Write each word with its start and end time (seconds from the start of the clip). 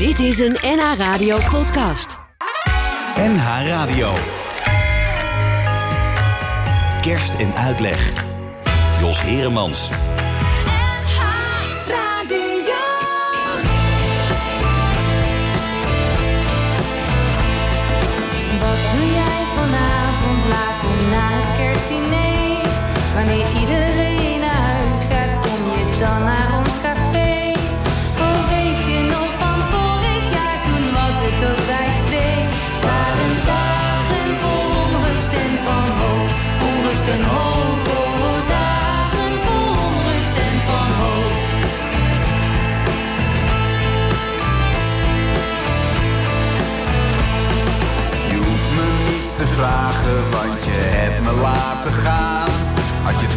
Dit 0.00 0.18
is 0.18 0.38
een 0.38 0.56
NH 0.62 0.92
Radio 0.96 1.38
podcast. 1.50 2.18
NH 3.16 3.66
Radio. 3.66 4.12
Kerst 7.00 7.34
en 7.34 7.54
uitleg. 7.54 8.12
Jos 9.00 9.22
Heremans. 9.22 9.90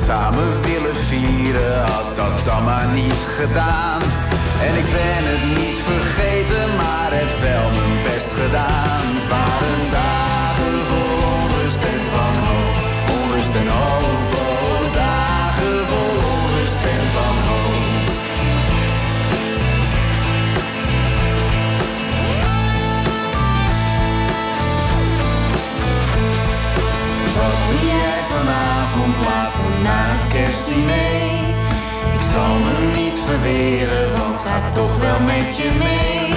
Samen 0.05 0.61
willen 0.61 0.95
vieren, 0.95 1.81
had 1.81 2.15
dat 2.15 2.45
dan 2.45 2.63
maar 2.63 2.87
niet 2.87 3.23
gedaan. 3.39 4.01
En 4.67 4.73
ik 4.81 4.87
ben 4.97 5.23
het 5.31 5.45
niet 5.59 5.77
vergeten, 5.89 6.65
maar 6.75 7.09
heb 7.19 7.31
wel 7.41 7.67
mijn 7.77 8.03
best 8.03 8.31
gedaan. 8.41 9.01
Het 9.17 9.27
waren 9.33 9.81
dagen 9.91 10.77
vol 10.89 11.15
onrust 11.35 11.83
en 11.93 12.03
van 12.13 12.35
hoop. 12.45 12.75
Onrust 13.19 13.55
en 13.61 13.67
hoop, 13.77 14.29
oh, 14.43 14.93
dagen 14.93 15.77
vol 15.89 16.15
onrust 16.33 16.83
en 16.95 17.05
van 17.15 17.22
vanavond 28.33 29.15
laat 29.27 29.55
na 29.83 29.99
het 30.13 30.27
kerstdiner? 30.27 31.33
Ik 32.17 32.23
zal 32.33 32.53
me 32.65 32.75
niet 32.99 33.17
verweren, 33.25 34.17
want 34.17 34.35
ga 34.45 34.57
toch 34.79 34.97
wel 34.99 35.19
met 35.19 35.49
je 35.57 35.69
mee. 35.85 36.33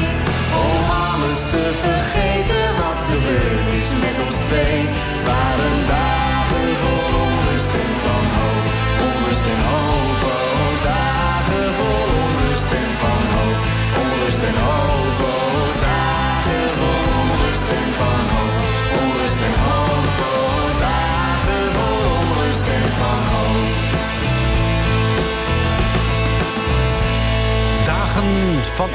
Om 0.64 0.77
alles 1.11 1.41
te 1.52 1.64
vergeten 1.84 2.64
wat 2.83 3.00
gebeurd 3.11 3.67
is 3.80 3.89
met 4.05 4.17
ons 4.27 4.36
twee. 4.48 4.80
Waren 5.24 5.77
dagen 5.89 6.36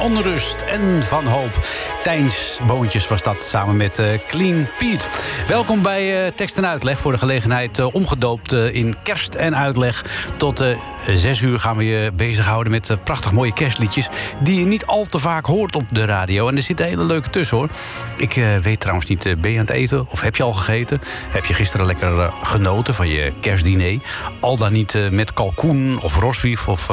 onrust 0.02 0.62
en 0.62 1.04
van 1.04 1.26
hoop. 1.26 1.60
Tijns 2.04 2.60
Boontjes 2.68 3.08
was 3.08 3.24
dat 3.24 3.44
samen 3.44 3.76
met 3.78 4.00
eh, 4.00 4.08
Clean 4.28 4.68
Piet. 4.78 5.10
Welkom 5.48 5.82
bij 5.82 6.26
eh, 6.26 6.32
Tekst 6.36 6.58
en 6.58 6.68
Uitleg. 6.68 7.00
Voor 7.00 7.12
de 7.12 7.18
gelegenheid 7.18 7.80
eh, 7.80 7.96
omgedoopt 7.96 8.52
eh, 8.52 8.76
in 8.76 8.96
Kerst 9.04 9.36
en 9.36 9.56
Uitleg. 9.56 10.06
Tot 10.38 10.64
zes 11.08 11.42
uur 11.42 11.60
gaan 11.60 11.78
we 11.78 11.86
je 11.86 12.12
bezighouden 12.14 12.72
met 12.72 12.98
prachtig 13.04 13.32
mooie 13.32 13.54
kerstliedjes... 13.54 14.10
die 14.40 14.60
je 14.60 14.66
niet 14.66 14.86
al 14.86 15.06
te 15.06 15.20
vaak 15.20 15.46
hoort 15.46 15.76
op 15.76 15.84
de 15.92 16.06
radio. 16.06 16.48
En 16.48 16.56
er 16.56 16.62
zitten 16.62 16.86
hele 16.86 17.04
leuke 17.04 17.30
tussen, 17.30 17.58
hoor. 17.58 17.70
Ik 18.18 18.34
weet 18.62 18.80
trouwens 18.80 19.08
niet, 19.08 19.24
ben 19.24 19.52
je 19.52 19.60
aan 19.60 19.66
het 19.66 19.76
eten 19.76 20.08
of 20.10 20.22
heb 20.22 20.36
je 20.36 20.44
al 20.44 20.54
gegeten? 20.54 21.02
Heb 21.30 21.46
je 21.46 21.54
gisteren 21.54 21.86
lekker 21.86 22.32
genoten 22.44 22.96
van 22.96 23.08
je 23.08 23.34
kerstdiner? 23.40 24.00
Al 24.40 24.58
dan 24.58 24.74
niet 24.74 24.98
met 25.12 25.34
kalkoen 25.34 26.00
of 26.02 26.20
rosbief 26.20 26.68
of 26.68 26.90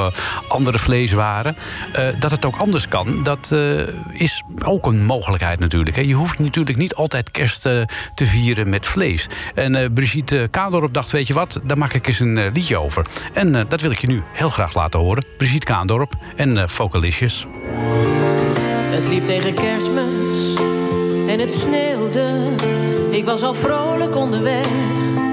andere 0.49 0.79
vleeswaren. 0.79 1.57
Dat 2.19 2.31
het 2.31 2.45
ook 2.45 2.57
anders 2.57 2.89
kan, 2.89 3.23
dat 3.23 3.55
is 4.09 4.43
ook 4.65 4.87
een 4.87 5.05
mogelijkheid 5.05 5.59
natuurlijk. 5.59 5.97
Hè. 5.97 6.03
Je 6.03 6.15
hoeft 6.15 6.39
natuurlijk 6.39 6.79
niet 6.79 6.95
altijd 6.95 7.31
kerst 7.31 7.63
te 7.63 7.87
vieren 8.15 8.38
met 8.47 8.87
vlees. 8.87 9.27
En 9.55 9.75
eh, 9.75 9.91
Brigitte 9.95 10.49
Kaandorp 10.51 10.95
dacht, 10.95 11.11
weet 11.11 11.27
je 11.27 11.35
wat, 11.35 11.61
daar 11.63 11.79
maak 11.79 11.95
ik 11.95 12.07
eens 12.07 12.21
een 12.21 12.39
eh, 12.39 12.53
liedje 12.53 12.77
over. 12.77 13.07
En 13.33 13.55
eh, 13.55 13.63
dat 13.69 13.81
wil 13.81 13.91
ik 13.91 13.99
je 13.99 14.07
nu 14.07 14.23
heel 14.33 14.51
graag 14.51 14.75
laten 14.75 15.01
horen. 15.01 15.25
Brigitte 15.37 15.67
Kaandorp 15.67 16.13
en 16.37 16.71
Vocalicious. 16.71 17.47
Het 18.91 19.09
liep 19.09 19.25
tegen 19.25 19.55
kerstmis 19.55 20.57
en 21.29 21.39
het 21.39 21.51
sneeuwde. 21.51 22.51
Ik 23.11 23.25
was 23.25 23.43
al 23.43 23.55
vrolijk 23.55 24.17
onderweg 24.17 24.67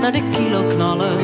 naar 0.01 0.11
de 0.11 0.29
kiloknallen. 0.31 1.19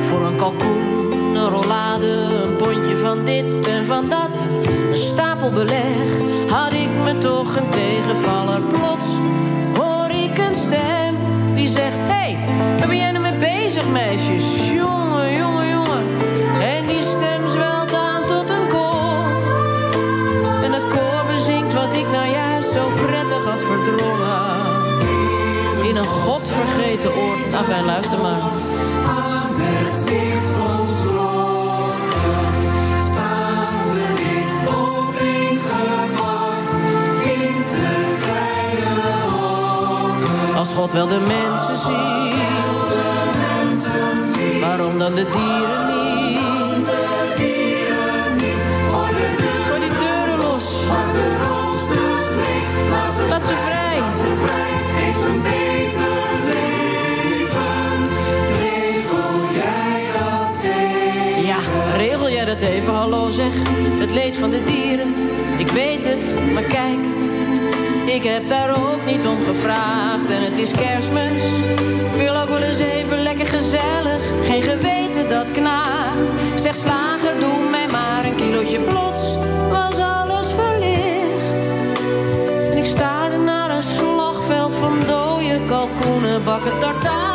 Voor 0.00 0.26
een 0.26 0.36
kalkoen, 0.36 1.12
een 1.36 1.48
rollade, 1.48 2.06
een 2.06 2.56
pondje 2.56 2.96
van 2.96 3.24
dit 3.24 3.66
en 3.68 3.86
van 3.86 4.08
dat. 4.08 4.46
Een 4.90 4.96
stapel 4.96 5.50
beleg 5.50 6.06
had 6.50 6.72
ik 6.72 6.88
me 7.04 7.18
toch 7.18 7.56
een 7.56 7.70
tegenvaller. 7.70 8.60
Plots 8.60 9.06
hoor 9.74 10.10
ik 10.10 10.38
een 10.38 10.54
stem 10.54 11.07
die 11.68 11.76
zegt... 11.76 11.96
Hé, 11.96 12.12
hey, 12.12 12.38
waar 12.78 12.88
ben 12.88 12.96
jij 12.96 13.10
nou 13.10 13.22
mee 13.22 13.38
bezig, 13.38 13.88
meisjes? 13.88 14.44
Jongen, 14.72 15.36
jongen, 15.36 15.68
jongen. 15.68 16.04
En 16.60 16.86
die 16.86 17.02
stem 17.02 17.48
zwelt 17.48 17.94
aan 17.94 18.26
tot 18.26 18.50
een 18.50 18.68
koor. 18.68 19.26
En 20.64 20.72
het 20.72 20.88
koor 20.88 21.24
bezingt 21.34 21.72
wat 21.72 21.92
ik 21.96 22.06
nou 22.12 22.26
juist 22.28 22.72
zo 22.72 22.90
prettig 23.06 23.44
had 23.44 23.62
verdrongen. 23.62 24.56
In 25.88 25.96
een 25.96 26.04
godvergeten 26.24 27.10
oord. 27.14 27.52
Enfin, 27.52 27.84
luister 27.84 28.18
maar. 28.18 28.77
Wel 40.92 41.06
de 41.08 41.20
mensen 41.20 41.76
ziet, 41.76 42.34
waarom 44.60 44.98
dan 44.98 45.14
de 45.14 45.24
dieren 45.30 45.86
niet? 45.86 46.88
Gooi 49.68 49.80
die 49.80 49.90
deuren 49.98 50.38
los. 50.38 50.86
Laat 53.28 53.44
ze 53.44 53.54
vrij. 53.66 54.02
Ja, 61.44 61.58
regel 61.96 62.30
jij 62.30 62.44
dat 62.44 62.60
even, 62.60 62.94
hallo 62.94 63.30
zeg. 63.30 63.52
Het 63.98 64.12
leed 64.12 64.36
van 64.36 64.50
de 64.50 64.62
dieren, 64.62 65.14
ik 65.56 65.68
weet 65.68 66.04
het, 66.04 66.52
maar 66.52 66.62
kijk. 66.62 67.17
Ik 68.08 68.24
heb 68.24 68.48
daar 68.48 68.70
ook 68.70 69.04
niet 69.06 69.26
om 69.26 69.44
gevraagd 69.44 70.30
en 70.30 70.42
het 70.42 70.58
is 70.58 70.70
kerstmis. 70.70 71.44
Ik 72.12 72.20
wil 72.20 72.36
ook 72.36 72.48
wel 72.48 72.62
eens 72.62 72.78
even 72.78 73.22
lekker 73.22 73.46
gezellig, 73.46 74.22
geen 74.46 74.62
geweten 74.62 75.28
dat 75.28 75.50
knaagt. 75.50 76.30
Zeg 76.54 76.74
slager, 76.76 77.38
doe 77.40 77.70
mij 77.70 77.86
maar 77.86 78.24
een 78.24 78.34
kilootje 78.34 78.80
plots, 78.80 79.36
was 79.70 79.98
alles 79.98 80.46
verlicht. 80.56 81.52
En 82.70 82.76
ik 82.76 82.86
staarde 82.86 83.36
naar 83.36 83.70
een 83.70 83.82
slagveld 83.82 84.74
van 84.76 84.98
dode 85.06 85.60
kalkoenen, 85.66 86.44
bakken 86.44 86.78
tartaar. 86.78 87.27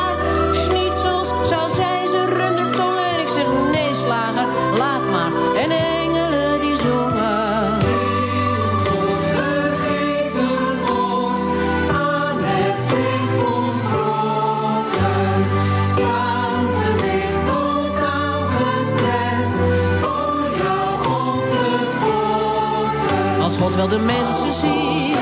wel 23.76 23.88
de 23.88 24.00
mensen 24.00 24.54
zien. 24.54 25.16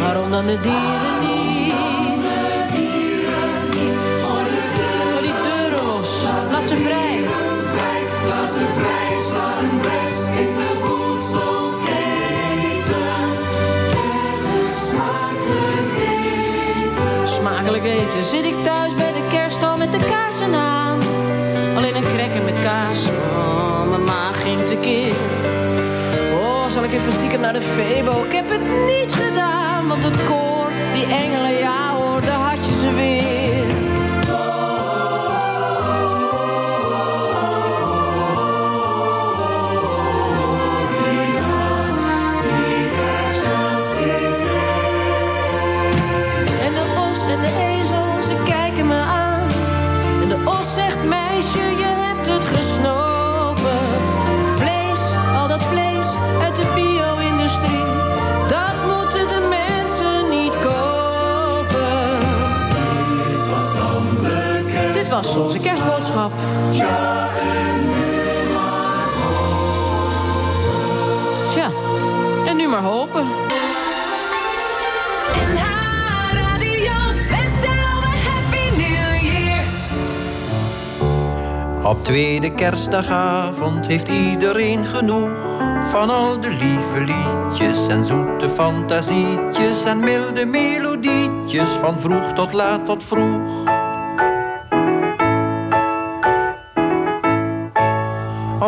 Waarom 0.00 0.30
dan 0.30 0.46
de 0.46 0.60
dieren 0.60 1.18
niet? 1.20 1.74
Voor 5.12 5.22
die 5.22 5.34
turtles, 5.46 6.22
laat 6.50 6.64
ze 6.68 6.76
vrij. 6.76 7.20
Laat 8.28 8.50
ze 8.50 8.64
vrij, 8.78 9.14
een 9.60 9.80
in 10.38 10.54
de 10.56 10.70
voedselketen. 10.80 11.86
Smakelijk 14.88 15.98
eten. 16.78 17.28
Smakelijk 17.28 17.84
eten. 17.84 18.24
Zit 18.30 18.44
ik 18.44 18.64
thuis 18.64 18.94
bij 18.94 19.12
de 19.12 19.26
kerst 19.30 19.62
al 19.62 19.76
met 19.76 19.92
de 19.92 19.98
kaarsen 20.10 20.54
aan. 20.54 20.98
Alleen 21.76 21.96
een 21.96 22.12
krekker 22.14 22.42
met 22.42 22.62
kaas, 22.62 22.98
oh, 23.08 23.88
mijn 23.88 24.04
maag 24.04 24.42
ging 24.42 24.56
even 26.96 27.12
stiekem 27.12 27.40
naar 27.40 27.52
de 27.52 27.60
Febo. 27.60 28.24
Ik 28.24 28.32
heb 28.32 28.48
het 28.48 28.60
niet 28.60 29.12
gedaan, 29.12 29.88
want 29.88 30.04
het 30.04 30.24
koor, 30.24 30.70
die 30.92 31.04
engelen, 31.04 31.58
ja 31.58 31.94
hoor, 31.94 32.20
daar 32.20 32.38
had 32.38 32.66
je 32.66 32.78
ze 32.80 32.94
weer. 32.94 33.65
Was 65.26 65.36
onze 65.36 65.58
kerstboodschap. 65.58 66.32
Tja, 71.50 71.70
en 72.46 72.56
nu 72.56 72.68
maar 72.68 72.82
hopen. 72.82 73.24
Op 81.82 82.04
tweede 82.04 82.54
kerstdagavond 82.54 83.86
heeft 83.86 84.08
iedereen 84.08 84.86
genoeg 84.86 85.30
van 85.88 86.10
al 86.10 86.40
de 86.40 86.50
lieve 86.50 87.00
liedjes 87.00 87.88
en 87.88 88.04
zoete 88.04 88.48
fantasietjes 88.48 89.84
en 89.84 89.98
milde 89.98 90.46
melodietjes 90.46 91.70
van 91.70 92.00
vroeg 92.00 92.32
tot 92.32 92.52
laat 92.52 92.86
tot 92.86 93.04
vroeg. 93.04 93.65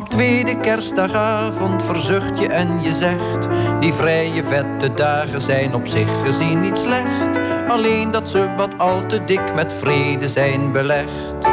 Op 0.08 0.14
tweede 0.14 0.60
kerstdagavond 0.60 1.84
verzucht 1.84 2.38
je 2.38 2.48
en 2.48 2.82
je 2.82 2.92
zegt 2.92 3.48
Die 3.80 3.92
vrije 3.92 4.44
vette 4.44 4.94
dagen 4.94 5.40
zijn 5.40 5.74
op 5.74 5.86
zich 5.86 6.20
gezien 6.24 6.60
niet 6.60 6.78
slecht. 6.78 7.38
Alleen 7.68 8.10
dat 8.10 8.28
ze 8.28 8.54
wat 8.56 8.78
al 8.78 9.06
te 9.06 9.24
dik 9.24 9.54
met 9.54 9.72
vrede 9.72 10.28
zijn 10.28 10.72
belegd. 10.72 11.48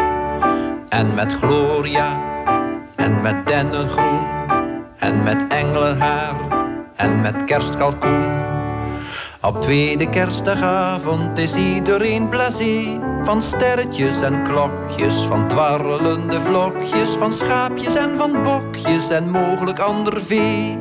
En 0.89 1.13
met 1.13 1.33
gloria 1.33 2.21
En 2.95 3.21
met 3.21 3.47
dennengroen 3.47 4.25
En 4.97 5.23
met 5.23 5.45
engelenhaar 5.47 6.35
En 6.95 7.21
met 7.21 7.43
kerstkalkoen. 7.43 8.33
Op 9.41 9.61
tweede 9.61 10.09
kerstdagavond 10.09 11.37
is 11.37 11.55
iedereen 11.55 12.29
blasé 12.29 12.99
Van 13.25 13.41
sterretjes 13.41 14.21
en 14.21 14.43
klokjes, 14.43 15.13
van 15.13 15.47
dwarrelende 15.47 16.41
vlokjes 16.41 17.09
Van 17.09 17.33
schaapjes 17.33 17.95
en 17.95 18.17
van 18.17 18.43
bokjes 18.43 19.09
en 19.09 19.29
mogelijk 19.29 19.79
ander 19.79 20.21
vee. 20.21 20.79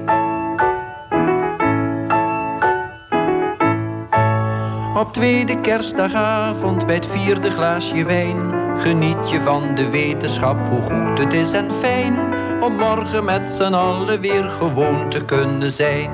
Op 4.96 5.12
tweede 5.12 5.60
kerstdagavond 5.60 6.86
bij 6.86 6.94
het 6.94 7.06
vierde 7.06 7.50
glaasje 7.50 8.04
wijn 8.04 8.52
Geniet 8.78 9.30
je 9.30 9.40
van 9.40 9.74
de 9.74 9.90
wetenschap 9.90 10.56
hoe 10.68 10.82
goed 10.82 11.18
het 11.18 11.32
is 11.32 11.52
en 11.52 11.72
fijn 11.72 12.18
Om 12.62 12.76
morgen 12.76 13.24
met 13.24 13.50
z'n 13.50 13.74
allen 13.74 14.20
weer 14.20 14.50
gewoon 14.50 15.08
te 15.08 15.24
kunnen 15.24 15.72
zijn. 15.72 16.10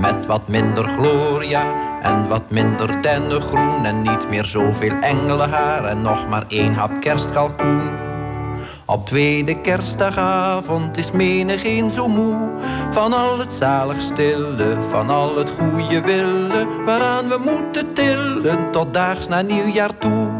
Met 0.00 0.26
wat 0.26 0.48
minder 0.48 0.88
gloria 0.88 1.91
en 2.02 2.28
wat 2.28 2.50
minder 2.50 3.02
dennengroen 3.02 3.84
En 3.84 4.02
niet 4.02 4.28
meer 4.28 4.44
zoveel 4.44 4.94
engelenhaar. 5.00 5.84
En 5.84 6.02
nog 6.02 6.28
maar 6.28 6.44
één 6.48 6.74
hap 6.74 7.00
kerstkalkoen. 7.00 8.10
Op 8.86 9.06
tweede 9.06 9.60
kerstdagavond 9.60 10.96
is 10.96 11.10
menigeen 11.10 11.92
zo 11.92 12.08
moe. 12.08 12.48
Van 12.90 13.12
al 13.12 13.38
het 13.38 13.52
zalig 13.52 14.00
stille, 14.00 14.76
van 14.80 15.10
al 15.10 15.36
het 15.36 15.50
goede 15.50 16.00
willen. 16.00 16.84
Waaraan 16.84 17.28
we 17.28 17.38
moeten 17.44 17.92
tillen 17.92 18.70
tot 18.70 18.94
daags 18.94 19.28
na 19.28 19.40
nieuwjaar 19.40 19.98
toe. 19.98 20.30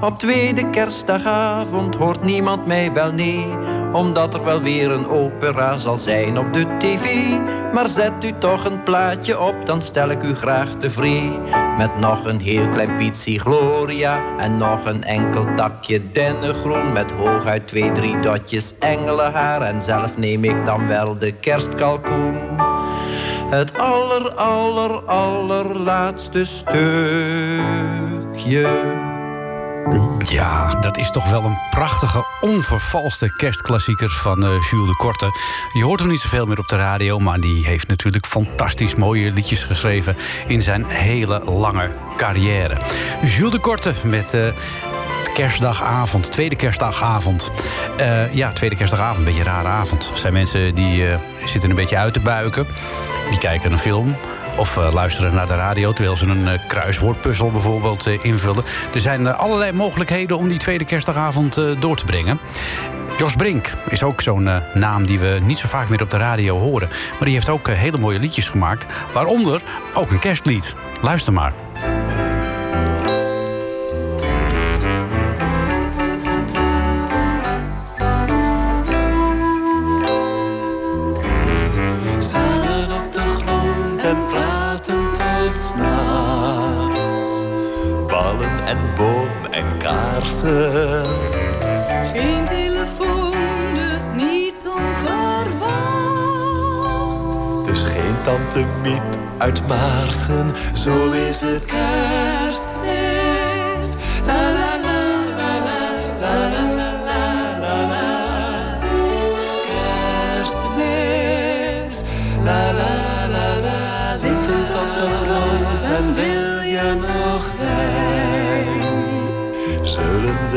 Op 0.00 0.18
tweede 0.18 0.70
kerstdagavond 0.70 1.94
hoort 1.94 2.22
niemand 2.22 2.66
mij 2.66 2.92
wel 2.92 3.12
nee 3.12 3.46
Omdat 3.92 4.34
er 4.34 4.44
wel 4.44 4.62
weer 4.62 4.90
een 4.90 5.08
opera 5.08 5.78
zal 5.78 5.98
zijn 5.98 6.38
op 6.38 6.52
de 6.52 6.66
tv 6.78 7.28
Maar 7.72 7.88
zet 7.88 8.24
u 8.24 8.32
toch 8.38 8.64
een 8.64 8.82
plaatje 8.82 9.40
op, 9.40 9.54
dan 9.64 9.82
stel 9.82 10.08
ik 10.08 10.22
u 10.22 10.34
graag 10.34 10.68
tevreden 10.78 11.40
Met 11.76 11.98
nog 11.98 12.24
een 12.24 12.40
heel 12.40 12.68
klein 12.68 12.96
pietsie 12.96 13.38
gloria 13.38 14.20
En 14.38 14.58
nog 14.58 14.84
een 14.84 15.04
enkel 15.04 15.46
takje 15.56 16.12
dennengroen 16.12 16.92
Met 16.92 17.10
hooguit 17.10 17.68
twee, 17.68 17.92
drie 17.92 18.20
dotjes 18.20 18.74
engelenhaar. 18.78 19.62
En 19.62 19.82
zelf 19.82 20.18
neem 20.18 20.44
ik 20.44 20.66
dan 20.66 20.86
wel 20.86 21.18
de 21.18 21.32
kerstkalkoen. 21.32 22.36
Het 23.50 23.78
aller, 23.78 24.30
aller, 24.30 25.02
allerlaatste 25.04 26.44
stukje 26.44 26.80
Ja, 30.18 30.74
dat 30.80 30.96
is 30.96 31.10
toch 31.10 31.30
wel 31.30 31.44
een 31.44 31.58
prachtige, 31.70 32.24
onvervalste 32.40 33.36
kerstklassieker 33.36 34.10
van 34.10 34.44
eh, 34.44 34.50
Jules 34.70 34.88
de 34.88 34.96
Korte. 34.96 35.26
Je 35.72 35.84
hoort 35.84 36.00
hem 36.00 36.08
niet 36.08 36.20
zoveel 36.20 36.46
meer 36.46 36.58
op 36.58 36.68
de 36.68 36.76
radio, 36.76 37.18
maar 37.18 37.40
die 37.40 37.66
heeft 37.66 37.88
natuurlijk 37.88 38.26
fantastisch 38.26 38.94
mooie 38.94 39.32
liedjes 39.32 39.64
geschreven 39.64 40.16
in 40.46 40.62
zijn 40.62 40.84
hele 40.84 41.42
lange 41.44 41.90
carrière. 42.16 42.76
Jules 43.24 43.52
de 43.52 43.58
Korte 43.58 43.92
met. 44.04 44.34
eh, 44.34 44.46
kerstdagavond, 45.34 46.32
tweede 46.32 46.56
kerstdagavond. 46.56 47.50
Eh, 47.96 48.34
ja, 48.34 48.52
tweede 48.52 48.76
kerstdagavond, 48.76 49.18
een 49.18 49.24
beetje 49.24 49.40
een 49.40 49.46
rare 49.46 49.68
avond. 49.68 50.10
Er 50.10 50.16
zijn 50.16 50.32
mensen 50.32 50.74
die 50.74 51.06
zitten 51.44 51.70
een 51.70 51.76
beetje 51.76 51.96
uit 51.96 52.12
te 52.12 52.20
buiken. 52.20 52.66
Die 53.30 53.38
kijken 53.38 53.72
een 53.72 53.78
film 53.78 54.16
of 54.56 54.76
eh, 54.76 54.92
luisteren 54.92 55.34
naar 55.34 55.46
de 55.46 55.54
radio... 55.54 55.92
terwijl 55.92 56.16
ze 56.16 56.26
een 56.26 56.48
eh, 56.48 56.58
kruiswoordpuzzel 56.66 57.50
bijvoorbeeld 57.50 58.06
eh, 58.06 58.24
invullen. 58.24 58.64
Er 58.94 59.00
zijn 59.00 59.36
allerlei 59.36 59.72
mogelijkheden 59.72 60.36
om 60.36 60.48
die 60.48 60.58
tweede 60.58 60.84
kerstdagavond 60.84 61.60
door 61.78 61.96
te 61.96 62.04
brengen. 62.04 62.38
Jos 63.18 63.34
Brink 63.34 63.74
is 63.88 64.02
ook 64.02 64.20
zo'n 64.20 64.48
naam 64.74 65.06
die 65.06 65.18
we 65.18 65.38
niet 65.42 65.58
zo 65.58 65.68
vaak 65.68 65.88
meer 65.88 66.02
op 66.02 66.10
de 66.10 66.16
radio 66.16 66.58
horen. 66.58 66.88
Maar 66.88 67.24
die 67.24 67.32
heeft 67.32 67.48
ook 67.48 67.68
hele 67.68 67.98
mooie 67.98 68.18
liedjes 68.18 68.48
gemaakt. 68.48 68.86
Waaronder 69.12 69.60
ook 69.94 70.10
een 70.10 70.18
kerstlied. 70.18 70.74
Luister 71.00 71.32
maar. 71.32 71.71
Kaarsen. 89.82 91.04
Geen 92.12 92.44
telefoon, 92.44 93.34
dus 93.74 94.08
niets 94.16 94.64
onverwachts. 94.66 97.66
Dus 97.66 97.84
geen 97.84 98.22
tante 98.22 98.64
Miep 98.82 99.02
uit 99.38 99.68
Maarsen. 99.68 100.52
Zo 100.74 101.10
is 101.10 101.40
het 101.40 101.64
kerstfeest. 101.64 102.31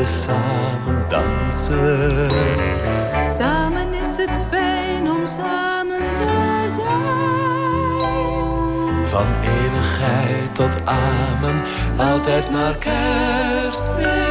We 0.06 0.12
samen 0.12 1.04
dansen? 1.08 2.30
Samen 3.38 3.94
is 3.94 4.16
het 4.16 4.42
fijn 4.50 5.10
om 5.10 5.26
samen 5.26 5.98
te 5.98 6.64
zijn. 6.76 7.06
Van 9.06 9.26
eeuwigheid 9.40 10.54
tot 10.54 10.78
amen, 10.84 11.62
altijd 11.96 12.50
maar 12.50 12.76
kerstmis. 12.76 14.25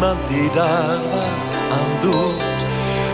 Niemand 0.00 0.26
die 0.28 0.50
daar 0.50 0.98
wat 1.10 1.60
aan 1.70 2.00
doet, 2.00 2.66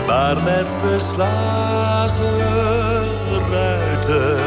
maar 0.07 0.43
met 0.43 0.75
beslagen 0.81 2.37
ruiten 3.49 4.46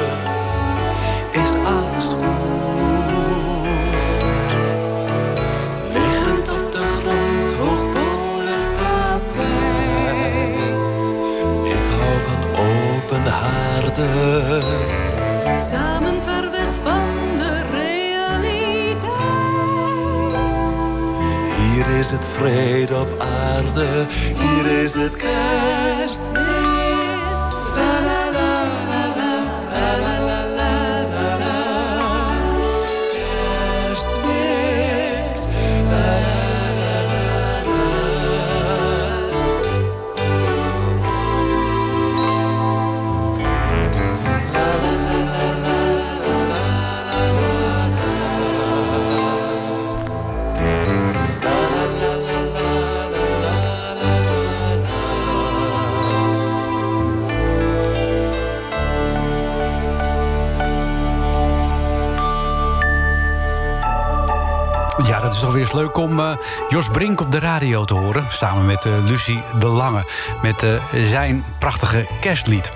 is 65.60 65.72
leuk 65.72 65.96
om 65.96 66.20
eh, 66.20 66.32
Jos 66.68 66.88
Brink 66.88 67.20
op 67.20 67.32
de 67.32 67.38
radio 67.38 67.84
te 67.84 67.94
horen. 67.94 68.24
Samen 68.28 68.66
met 68.66 68.84
eh, 68.84 68.92
Lucie 69.06 69.42
de 69.58 69.66
Lange. 69.66 70.04
Met 70.42 70.62
eh, 70.62 70.70
zijn 71.04 71.44
prachtige 71.58 72.06
kerstlied. 72.20 72.72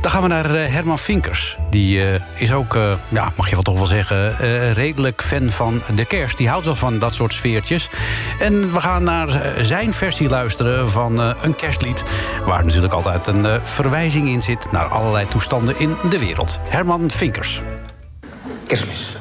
Dan 0.00 0.10
gaan 0.10 0.22
we 0.22 0.28
naar 0.28 0.48
Herman 0.50 0.98
Vinkers. 0.98 1.56
Die 1.70 2.02
is 2.36 2.52
ook, 2.52 2.78
ja, 3.08 3.32
mag 3.36 3.48
je 3.48 3.54
wel 3.54 3.62
toch 3.62 3.76
wel 3.76 3.86
zeggen, 3.86 4.36
redelijk 4.72 5.22
fan 5.22 5.50
van 5.50 5.82
de 5.94 6.04
kerst. 6.04 6.36
Die 6.36 6.48
houdt 6.48 6.64
wel 6.64 6.74
van 6.74 6.98
dat 6.98 7.14
soort 7.14 7.32
sfeertjes. 7.32 7.88
En 8.38 8.72
we 8.72 8.80
gaan 8.80 9.02
naar 9.02 9.54
zijn 9.58 9.92
versie 9.92 10.28
luisteren 10.28 10.90
van 10.90 11.18
een 11.18 11.54
kerstlied. 11.56 12.02
Waar 12.46 12.64
natuurlijk 12.64 12.92
altijd 12.92 13.26
een 13.26 13.60
verwijzing 13.62 14.28
in 14.28 14.42
zit 14.42 14.72
naar 14.72 14.86
allerlei 14.86 15.28
toestanden 15.28 15.78
in 15.78 15.96
de 16.10 16.18
wereld. 16.18 16.58
Herman 16.68 17.10
Vinkers. 17.10 17.60
Kerstmis. 18.66 19.16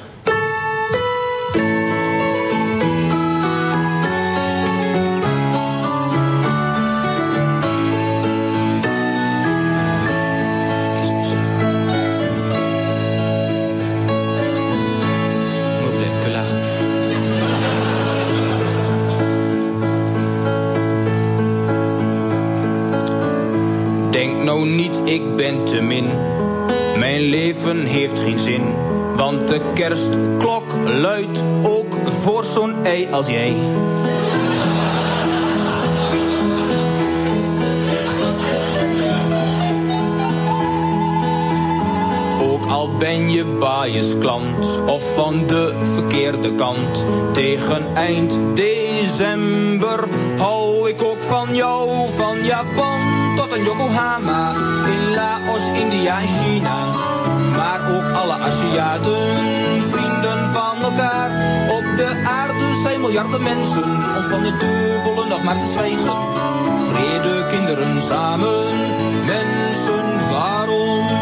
Niet, 24.66 25.02
ik 25.04 25.36
ben 25.36 25.64
te 25.64 25.82
min. 25.82 26.10
Mijn 26.98 27.22
leven 27.22 27.86
heeft 27.86 28.20
geen 28.20 28.40
zin. 28.40 28.62
Want 29.16 29.48
de 29.48 29.62
kerstklok 29.74 30.64
luidt 30.86 31.44
ook 31.64 31.96
voor 32.22 32.44
zo'n 32.44 32.86
ei 32.86 33.08
als 33.12 33.28
jij. 33.28 33.56
Ook 42.42 42.66
al 42.66 42.98
ben 42.98 43.32
je 43.32 43.46
biasklant 43.46 44.84
of 44.86 45.14
van 45.16 45.48
de 45.48 45.76
verkeerde 45.94 46.56
kant. 46.56 47.06
Tegen 47.34 47.96
eind 47.96 48.38
december 48.54 50.08
hou 50.38 50.90
ik 50.90 51.04
ook 51.04 51.22
van 51.22 51.56
jou. 51.56 51.90
Van 52.16 52.44
Japan 52.44 53.01
Yokohama. 53.66 54.54
In 54.86 55.14
Laos, 55.16 55.66
India 55.74 56.20
en 56.20 56.28
China. 56.28 56.76
Maar 57.58 57.80
ook 57.96 58.08
alle 58.22 58.34
Aziaten, 58.34 59.28
vrienden 59.92 60.52
van 60.54 60.78
elkaar. 60.82 61.30
Op 61.70 61.86
de 61.98 62.24
aarde 62.40 62.82
zijn 62.84 63.02
miljarden 63.02 63.44
mensen. 63.44 63.84
Om 64.18 64.24
van 64.30 64.44
het 64.44 64.60
dubbele 64.60 65.28
nog 65.30 65.44
maar 65.44 65.60
te 65.60 65.68
zwijgen. 65.68 66.18
Vrede, 66.90 67.46
kinderen 67.50 68.02
samen. 68.02 68.64
Mensen, 69.26 70.30
waarom? 70.30 71.22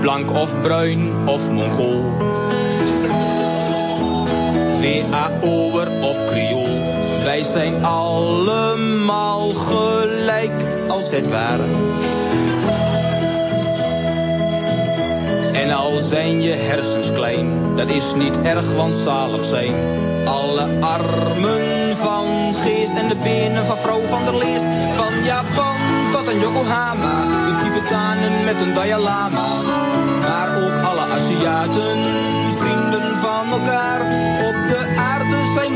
Blank 0.00 0.30
of 0.30 0.60
bruin 0.60 1.28
of 1.28 1.52
Mongool. 1.52 2.04
WAO'er 4.86 5.90
of 6.02 6.24
Creool. 6.26 6.78
Wij 7.24 7.42
zijn 7.42 7.84
allemaal 7.84 9.52
gelijk 9.52 10.52
als 10.88 11.10
het 11.10 11.28
ware. 11.28 11.64
En 15.52 15.72
al 15.72 15.98
zijn 15.98 16.42
je 16.42 16.50
hersens 16.50 17.12
klein, 17.12 17.76
dat 17.76 17.88
is 17.88 18.14
niet 18.16 18.40
erg, 18.42 18.72
want 18.72 18.94
zijn. 19.40 19.74
Alle 20.24 20.68
armen 20.80 21.96
van 21.96 22.54
geest 22.54 22.94
en 22.94 23.08
de 23.08 23.16
benen 23.22 23.64
van 23.64 23.76
vrouw 23.76 24.00
van 24.00 24.24
der 24.24 24.36
Leest. 24.36 24.64
Van 24.94 25.24
Japan 25.24 25.76
tot 26.12 26.28
aan 26.28 26.40
Yokohama, 26.40 27.14
de 27.46 27.56
Tibetanen 27.62 28.44
met 28.44 28.60
een 28.60 28.74
Dalai 28.74 29.02
Lama. 29.02 29.48
Maar 30.20 30.48
ook 30.64 30.84
alle 30.84 31.00
Aziaten, 31.00 31.98
vrienden 32.58 33.18
van 33.20 33.58
elkaar. 33.58 34.00
Op 34.48 34.75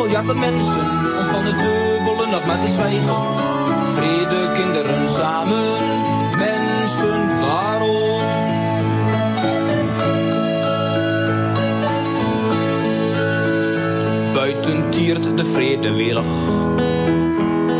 miljarden 0.02 0.38
mensen, 0.38 0.80
om 1.18 1.26
van 1.32 1.44
het 1.44 1.58
dubbele 1.58 2.30
nog 2.30 2.46
maar 2.46 2.60
te 2.60 2.72
zwijgen. 2.72 3.14
Vrede, 3.94 4.52
kinderen 4.54 5.10
samen, 5.10 5.64
mensen, 6.38 7.40
waarom? 7.40 8.22
Buiten 14.34 14.90
tiert 14.90 15.36
de 15.36 15.44
vrede 15.44 15.92
welig. 15.92 16.26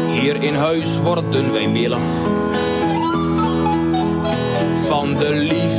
Hier 0.08 0.42
in 0.42 0.54
huis 0.54 0.98
worden 1.02 1.52
wij 1.52 1.68
melig. 1.68 2.02
Van 4.88 5.14
de 5.14 5.30
liefde 5.30 5.69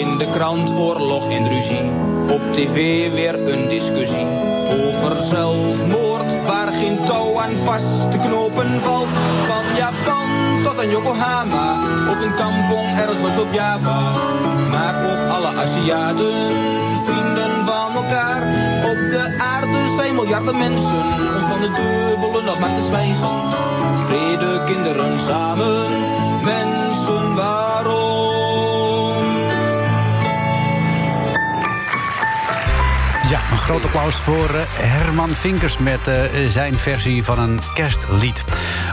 In 0.00 0.18
de 0.18 0.28
krant 0.28 0.70
oorlog 0.78 1.30
en 1.30 1.48
ruzie. 1.48 1.90
Op 2.28 2.40
tv 2.52 2.74
weer 3.12 3.52
een 3.52 3.68
discussie. 3.68 4.26
Over 4.70 5.22
zelfmoord 5.22 6.44
waar 6.46 6.72
geen 6.72 7.04
touw 7.04 7.40
aan 7.40 7.54
vast 7.64 8.10
te 8.10 8.18
knopen 8.18 8.80
valt. 8.80 9.08
Van 9.46 9.76
Japan 9.76 10.28
tot 10.62 10.78
aan 10.78 10.90
Yokohama. 10.90 11.72
Op 12.10 12.20
een 12.20 12.34
kampong 12.34 12.88
ergens 12.98 13.38
op 13.38 13.52
Java. 13.52 13.98
Maar 14.70 14.94
ook 15.10 15.34
alle 15.36 15.52
Aziaten, 15.64 16.52
vrienden 17.04 17.66
van 17.66 17.92
elkaar. 18.02 18.42
Op 18.92 19.10
de 19.10 19.34
aarde 19.38 19.94
zijn 19.96 20.14
miljarden 20.14 20.58
mensen. 20.58 21.04
Om 21.36 21.48
van 21.48 21.60
het 21.62 21.76
dubbele 21.76 22.42
nog 22.44 22.58
maar 22.60 22.74
te 22.74 22.82
zwijgen. 22.82 23.36
Vrede, 24.06 24.64
kinderen 24.66 25.20
samen. 25.20 25.86
Mensen, 26.44 27.34
waarom? 27.34 27.59
Ja, 33.30 33.40
een 33.50 33.58
groot 33.58 33.84
applaus 33.84 34.14
voor 34.14 34.54
eh, 34.54 34.62
Herman 34.66 35.28
Vinkers 35.28 35.78
met 35.78 36.08
eh, 36.08 36.16
zijn 36.48 36.78
versie 36.78 37.24
van 37.24 37.38
een 37.38 37.58
kerstlied. 37.74 38.44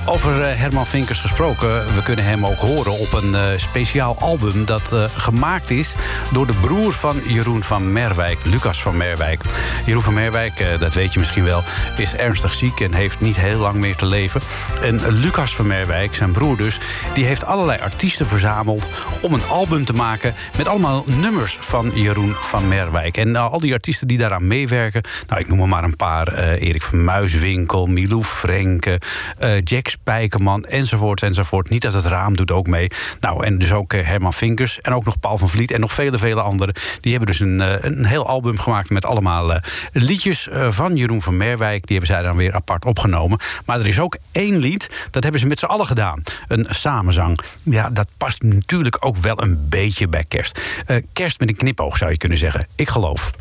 Over 0.06 0.42
eh, 0.42 0.58
Herman 0.60 0.86
Vinkers 0.86 1.22
gesproken, 1.22 1.96
we 1.96 2.02
kunnen 2.04 2.26
hem 2.26 2.46
ook 2.46 2.60
horen 2.60 2.92
op 2.92 3.14
een 3.14 3.60
speciaal 3.60 4.16
album 4.20 4.66
dat 4.66 4.96
gemaakt 5.16 5.70
is 5.70 5.96
door 6.32 6.48
de 6.48 6.54
broer 6.62 6.94
van 6.94 7.22
Jeroen 7.24 7.64
van 7.64 7.92
Merwijk, 7.92 8.40
Lucas 8.44 8.82
van 8.82 8.98
Merwijk. 8.98 9.42
Jeroen 9.88 10.04
van 10.04 10.14
Merwijk, 10.14 10.60
eh, 10.60 10.80
dat 10.80 10.94
weet 10.94 11.14
je 11.14 11.20
misschien 11.20 11.44
wel, 11.44 11.64
is 11.98 12.16
ernstig 12.16 12.54
ziek 12.54 12.80
en 12.80 12.94
heeft 12.94 13.20
niet 13.20 13.38
heel 13.38 13.60
lang 13.60 13.76
meer 13.76 13.96
te 13.96 14.06
leven. 14.06 14.42
En 14.82 15.08
Lucas 15.08 15.56
van 15.56 15.68
Merwijk, 15.68 16.16
zijn 16.16 16.32
broer 16.32 16.58
dus, 16.58 16.80
die 17.14 17.26
heeft 17.26 17.46
allerlei 17.46 17.80
artiesten 17.82 18.28
verzameld 18.28 18.90
om 19.22 19.34
een 19.34 19.48
album 19.50 19.86
te 19.86 19.94
maken 19.94 20.34
met 20.58 20.68
allemaal 20.68 21.04
nummers 21.06 21.58
van 21.60 21.92
Jeroen 21.94 22.34
van 22.34 22.68
Merwijk. 22.68 23.18
En 23.18 23.36
eh, 23.36 23.52
al 23.52 23.60
die 23.60 23.74
artiesten 23.74 24.08
die 24.08 24.18
daaraan 24.18 24.48
meewerken, 24.48 25.04
nou 25.28 25.42
ik 25.42 25.48
noem 25.48 25.62
er 25.62 25.68
maar 25.68 25.84
een 25.84 25.96
paar: 25.96 26.28
eh, 26.28 26.68
Erik 26.68 26.82
van 26.82 27.04
Muiswinkel, 27.04 27.86
Milou 27.86 28.24
Frenke, 28.24 29.02
eh, 29.38 29.62
Jack 29.64 29.88
Spijkerman, 29.88 30.66
enzovoort, 30.66 31.24
enzovoort. 31.24 31.70
Niet 31.70 31.82
dat 31.82 31.94
het 31.94 32.06
raam 32.06 32.36
doet 32.36 32.52
ook 32.52 32.68
mee. 32.68 32.88
Nou, 33.20 33.46
en 33.46 33.58
dus 33.58 33.72
ook 33.72 33.94
Herman 33.94 34.34
Vinkers 34.34 34.82
en 34.82 34.94
ook 34.94 35.06
nog 35.06 35.20
Paul 35.20 35.38
van 35.38 35.50
Vliet 35.50 35.72
en 35.72 35.80
nog 35.80 35.94
vele, 35.94 36.18
vele 36.18 36.42
anderen. 36.42 36.76
Die 37.02 37.12
hebben 37.12 37.30
dus 37.30 37.40
een, 37.40 37.86
een 37.86 38.06
heel 38.06 38.28
album 38.28 38.60
gemaakt 38.60 38.90
met 38.90 39.06
allemaal 39.06 39.52
liedjes 39.92 40.48
eh, 40.50 40.72
van 40.72 40.96
Jeroen 40.96 41.22
van 41.22 41.38
Merwijk. 41.38 41.88
Die 41.88 41.98
hebben 41.98 42.16
zij 42.16 42.26
dan 42.26 42.38
weer 42.38 42.54
apart 42.54 42.86
opgenomen. 42.86 43.40
Maar 43.66 43.80
er 43.80 43.88
is 43.88 44.00
ook 44.00 44.18
één 44.32 44.58
lied, 44.58 44.90
dat 45.12 45.24
hebben 45.24 45.42
ze 45.42 45.48
met 45.48 45.60
z'n 45.60 45.66
allen 45.66 45.88
gedaan. 45.88 46.24
Een 46.48 46.66
samenzang. 46.70 47.40
Ja, 47.64 47.90
dat 47.90 48.08
past 48.18 48.44
natuurlijk 48.44 48.98
ook 49.00 49.18
wel 49.18 49.42
een 49.42 49.66
beetje 49.70 50.08
bij 50.08 50.24
kerst. 50.28 50.62
Eh, 50.86 50.98
kerst 51.14 51.40
met 51.40 51.50
een 51.50 51.56
knipoog 51.56 51.98
zou 51.98 52.12
je 52.12 52.18
kunnen 52.18 52.38
zeggen. 52.38 52.68
Ik 52.76 52.90
geloof. 52.90 53.32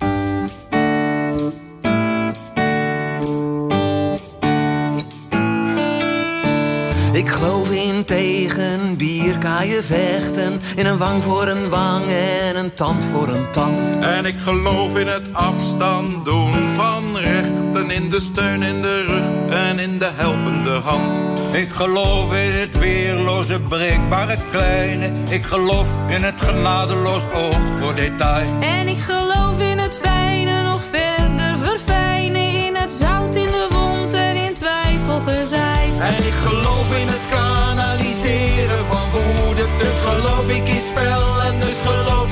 Ik 7.12 7.28
geloof 7.28 7.70
in 7.70 7.85
tegen 8.04 8.96
bierkaaien 8.96 9.84
vechten. 9.84 10.58
In 10.76 10.86
een 10.86 10.98
wang 10.98 11.22
voor 11.22 11.46
een 11.46 11.68
wang 11.68 12.04
en 12.48 12.56
een 12.56 12.74
tand 12.74 13.04
voor 13.04 13.28
een 13.28 13.50
tand. 13.52 13.98
En 13.98 14.24
ik 14.24 14.38
geloof 14.38 14.98
in 14.98 15.06
het 15.06 15.32
afstand 15.32 16.24
doen 16.24 16.54
van 16.74 17.16
rechten. 17.16 17.90
In 17.90 18.10
de 18.10 18.20
steun 18.20 18.62
in 18.62 18.82
de 18.82 19.02
rug 19.02 19.58
en 19.58 19.78
in 19.78 19.98
de 19.98 20.10
helpende 20.14 20.70
hand. 20.70 21.36
Ik 21.52 21.68
geloof 21.68 22.34
in 22.34 22.50
het 22.50 22.78
weerloze, 22.78 23.60
breekbare 23.60 24.36
kleine. 24.50 25.10
Ik 25.30 25.42
geloof 25.44 25.88
in 26.08 26.22
het 26.22 26.42
genadeloos 26.42 27.22
oog 27.34 27.78
voor 27.80 27.94
detail. 27.94 28.60
En 28.60 28.88
ik 28.88 28.98
geloof 28.98 29.60
in 29.60 29.78
het 29.78 29.98
fijne 30.02 30.62
nog 30.62 30.82
verder 30.90 31.56
verfijnen. 31.62 32.54
In 32.54 32.76
het 32.76 32.92
zout 32.92 33.36
in 33.36 33.46
de 33.46 33.66
wond 33.70 34.12
en 34.14 34.36
in 34.36 34.54
twijfel 34.54 35.20
gezaaid. 35.26 36.00
En 36.00 36.26
ik 36.26 36.32
geloof 36.32 36.96
in 37.00 37.06
het 37.06 37.26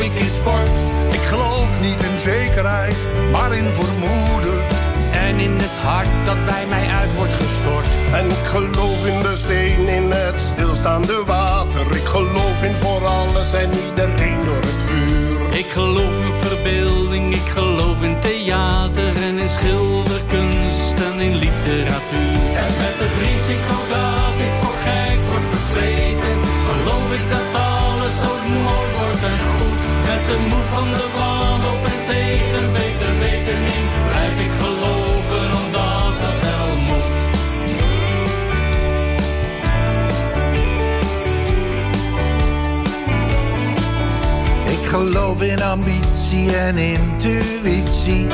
ik 0.05 0.15
in 0.15 0.31
sport. 0.41 0.71
Ik 1.11 1.21
geloof 1.21 1.81
niet 1.81 2.03
in 2.03 2.19
zekerheid, 2.19 2.97
maar 3.31 3.53
in 3.55 3.73
vermoeden. 3.73 4.63
En 5.13 5.39
in 5.39 5.55
het 5.57 5.77
hart 5.83 6.09
dat 6.25 6.47
bij 6.47 6.65
mij 6.69 6.87
uit 7.01 7.15
wordt 7.17 7.33
gestort. 7.33 7.87
En 8.13 8.27
ik 8.27 8.45
geloof 8.45 9.07
in 9.07 9.21
de 9.21 9.37
steen 9.37 9.89
in 9.89 10.11
het 10.11 10.41
stilstaande 10.41 11.25
water. 11.27 11.97
Ik 11.97 12.05
geloof 12.05 12.63
in 12.63 12.77
voor 12.77 13.05
alles 13.07 13.53
en 13.53 13.71
iedereen 13.89 14.45
door 14.45 14.63
het 14.71 14.81
vuur. 14.87 15.59
Ik 15.59 15.67
geloof 15.67 16.17
in 16.29 16.33
verbeelding, 16.41 17.35
ik 17.35 17.49
geloof 17.53 18.03
in 18.03 18.21
theater 18.21 19.13
en 19.23 19.39
in 19.39 19.49
schilderkunst 19.49 20.99
en 21.09 21.21
in 21.21 21.35
literatuur. 21.35 22.57
En 22.65 22.73
met 22.83 22.97
het 23.03 23.15
risico 23.23 23.77
dat 23.89 24.24
de 30.27 30.37
moed 30.49 30.65
van 30.73 30.89
de 30.91 31.07
wanhoop 31.17 31.85
en 31.85 32.01
tegen 32.07 32.73
beter 32.73 33.19
weten 33.19 33.59
in, 33.77 33.85
blijf 34.09 34.41
ik 34.47 34.51
geloven 34.61 35.47
omdat 35.63 36.13
dat 36.21 36.37
wel 36.43 36.77
moet. 36.87 37.13
Ik 44.71 44.89
geloof 44.89 45.43
in 45.43 45.63
ambitie 45.63 46.57
en 46.57 46.77
intuïtie. 46.77 48.27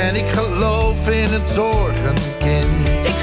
En 0.00 0.16
ik 0.16 0.28
geloof 0.28 1.08
in 1.08 1.28
het 1.28 1.48
zorgenkind. 1.48 3.04
Ik 3.04 3.18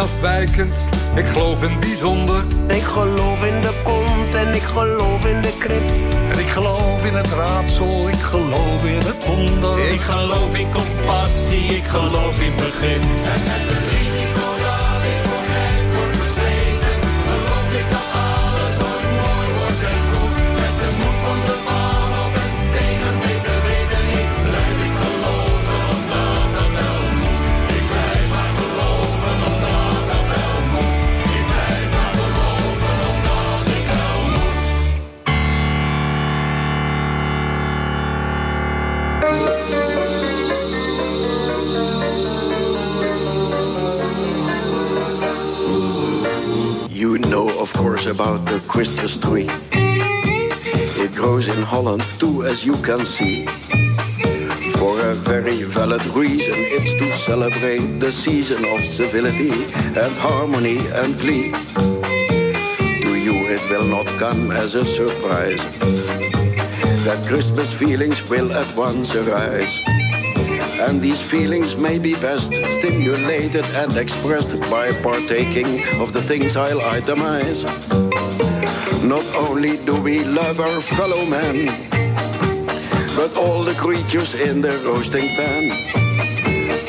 afwijkend, 0.00 0.74
ik 1.14 1.26
geloof 1.26 1.62
in 1.62 1.80
bijzonder. 1.80 2.44
Ik 2.66 2.82
geloof 2.82 3.44
in 3.44 3.60
de 3.60 3.80
kont 3.82 4.34
en 4.34 4.54
ik 4.54 4.62
geloof 4.62 5.24
in 5.24 5.42
de 5.42 5.52
krip. 5.58 5.88
En 6.32 6.38
ik 6.38 6.46
geloof 6.46 7.04
in 7.04 7.14
het 7.14 7.32
raadsel, 7.32 8.08
ik 8.08 8.20
geloof 8.20 8.84
in 8.84 8.98
het 8.98 9.26
wonder. 9.26 9.78
Ik 9.92 10.00
geloof 10.00 10.54
in 10.54 10.70
compassie, 10.70 11.64
ik 11.64 11.84
geloof 11.84 12.40
in 12.40 12.54
begrip. 12.56 13.02
About 48.10 48.44
the 48.46 48.60
Christmas 48.66 49.16
tree. 49.16 49.48
It 51.02 51.14
grows 51.14 51.46
in 51.48 51.62
Holland 51.62 52.02
too, 52.18 52.44
as 52.44 52.64
you 52.66 52.74
can 52.82 52.98
see. 53.00 53.46
For 54.78 54.94
a 55.10 55.14
very 55.14 55.62
valid 55.62 56.04
reason, 56.08 56.54
it's 56.56 56.94
to 56.94 57.06
celebrate 57.12 58.00
the 58.00 58.10
season 58.10 58.64
of 58.74 58.80
civility 58.80 59.52
and 59.96 60.12
harmony 60.18 60.78
and 61.00 61.16
glee. 61.18 61.52
To 63.04 63.12
you, 63.26 63.36
it 63.54 63.62
will 63.70 63.86
not 63.86 64.06
come 64.18 64.50
as 64.50 64.74
a 64.74 64.84
surprise 64.84 65.62
that 67.04 67.24
Christmas 67.26 67.72
feelings 67.72 68.28
will 68.28 68.52
at 68.52 68.76
once 68.76 69.14
arise. 69.14 69.99
And 70.88 71.00
these 71.00 71.20
feelings 71.20 71.76
may 71.76 71.98
be 71.98 72.14
best 72.14 72.54
stimulated 72.78 73.64
and 73.76 73.96
expressed 73.96 74.58
by 74.70 74.92
partaking 75.02 75.66
of 76.00 76.12
the 76.12 76.22
things 76.22 76.56
I'll 76.56 76.80
itemize. 76.80 77.64
Not 79.06 79.26
only 79.36 79.76
do 79.84 80.00
we 80.02 80.24
love 80.24 80.58
our 80.58 80.80
fellow 80.80 81.24
men, 81.26 81.66
but 83.14 83.36
all 83.36 83.62
the 83.62 83.76
creatures 83.78 84.34
in 84.34 84.60
the 84.62 84.72
roasting 84.84 85.28
pan. 85.36 85.70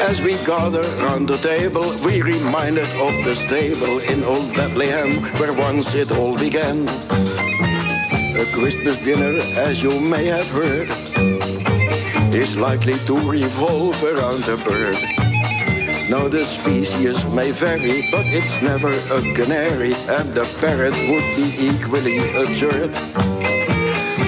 As 0.01 0.21
we 0.21 0.33
gather 0.45 0.81
round 1.05 1.27
the 1.27 1.37
table, 1.37 1.85
we 2.05 2.21
reminded 2.21 2.89
of 3.05 3.13
the 3.25 3.35
stable 3.35 3.99
in 3.99 4.23
old 4.23 4.55
Bethlehem, 4.55 5.11
where 5.39 5.53
once 5.53 5.93
it 5.95 6.11
all 6.11 6.37
began. 6.37 6.87
A 8.39 8.45
Christmas 8.55 8.97
dinner, 8.99 9.39
as 9.57 9.83
you 9.83 9.99
may 9.99 10.25
have 10.25 10.49
heard, 10.49 10.89
is 12.33 12.55
likely 12.55 12.93
to 13.05 13.15
revolve 13.29 14.01
around 14.03 14.43
a 14.47 14.57
bird. 14.63 14.95
Now 16.09 16.27
the 16.27 16.43
species 16.43 17.25
may 17.33 17.51
vary, 17.51 18.07
but 18.11 18.25
it's 18.25 18.61
never 18.61 18.89
a 18.89 19.21
canary, 19.35 19.93
and 20.07 20.27
the 20.33 20.47
parrot 20.59 20.95
would 21.11 21.27
be 21.35 21.71
equally 21.71 22.19
absurd. 22.35 22.91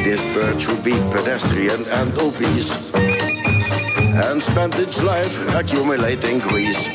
This 0.03 0.21
bird 0.33 0.59
should 0.61 0.83
be 0.83 0.95
pedestrian 1.11 1.83
and 1.99 2.11
obese, 2.19 2.71
and 2.93 4.43
spend 4.43 4.75
its 4.75 5.01
life 5.01 5.35
accumulating 5.55 6.39
grease. 6.39 6.89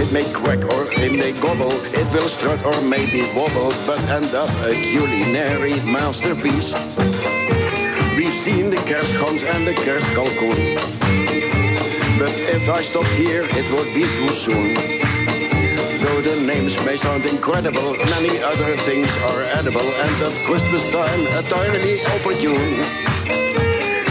It 0.00 0.12
may 0.12 0.24
quack 0.32 0.62
or 0.62 0.86
it 0.90 1.12
may 1.12 1.32
gobble, 1.42 1.74
it 1.74 2.06
will 2.14 2.28
strut 2.28 2.64
or 2.64 2.80
maybe 2.82 3.22
wobble, 3.34 3.74
but 3.86 3.98
end 4.08 4.32
up 4.34 4.50
a 4.62 4.74
culinary 4.74 5.74
masterpiece. 5.90 6.72
Seen 8.48 8.70
the 8.70 8.82
kerstgans 8.88 9.44
and 9.44 9.66
the 9.66 9.74
kerstkalkoen. 9.74 10.60
But 12.18 12.32
if 12.56 12.66
I 12.70 12.80
stopped 12.80 13.12
here, 13.24 13.44
it 13.44 13.66
would 13.74 13.92
be 13.92 14.04
too 14.16 14.32
soon. 14.32 14.72
Though 16.02 16.22
the 16.22 16.34
names 16.46 16.74
may 16.86 16.96
sound 16.96 17.26
incredible, 17.26 17.92
many 18.16 18.42
other 18.42 18.74
things 18.88 19.10
are 19.28 19.42
edible, 19.58 19.84
and 20.04 20.14
at 20.28 20.34
Christmas 20.46 20.82
time 20.90 21.22
entirely 21.36 22.00
opportune. 22.16 22.80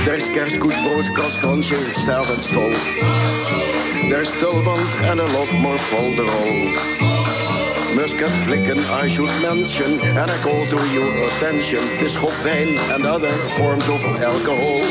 There's 0.06 0.30
kerstgoedbrood, 0.30 1.08
krasgansje, 1.18 1.80
zelf 2.06 2.30
en 2.30 2.44
stol. 2.44 2.74
There's 4.12 4.32
tulband 4.40 4.90
and 5.10 5.20
a 5.20 5.28
lot 5.34 5.52
more 5.54 5.80
folderol. 5.90 7.07
Muscat 7.98 8.30
flicken 8.46 8.78
I 8.94 9.08
should 9.08 9.34
mention, 9.42 10.00
and 10.00 10.30
er 10.30 10.32
I 10.32 10.38
call 10.46 10.64
to 10.68 10.80
your 10.94 11.10
attention, 11.30 11.82
Bisschop 11.98 12.36
wine 12.46 12.78
and 12.94 13.04
other 13.04 13.34
forms 13.58 13.90
of 13.90 14.02
alcohol. 14.22 14.86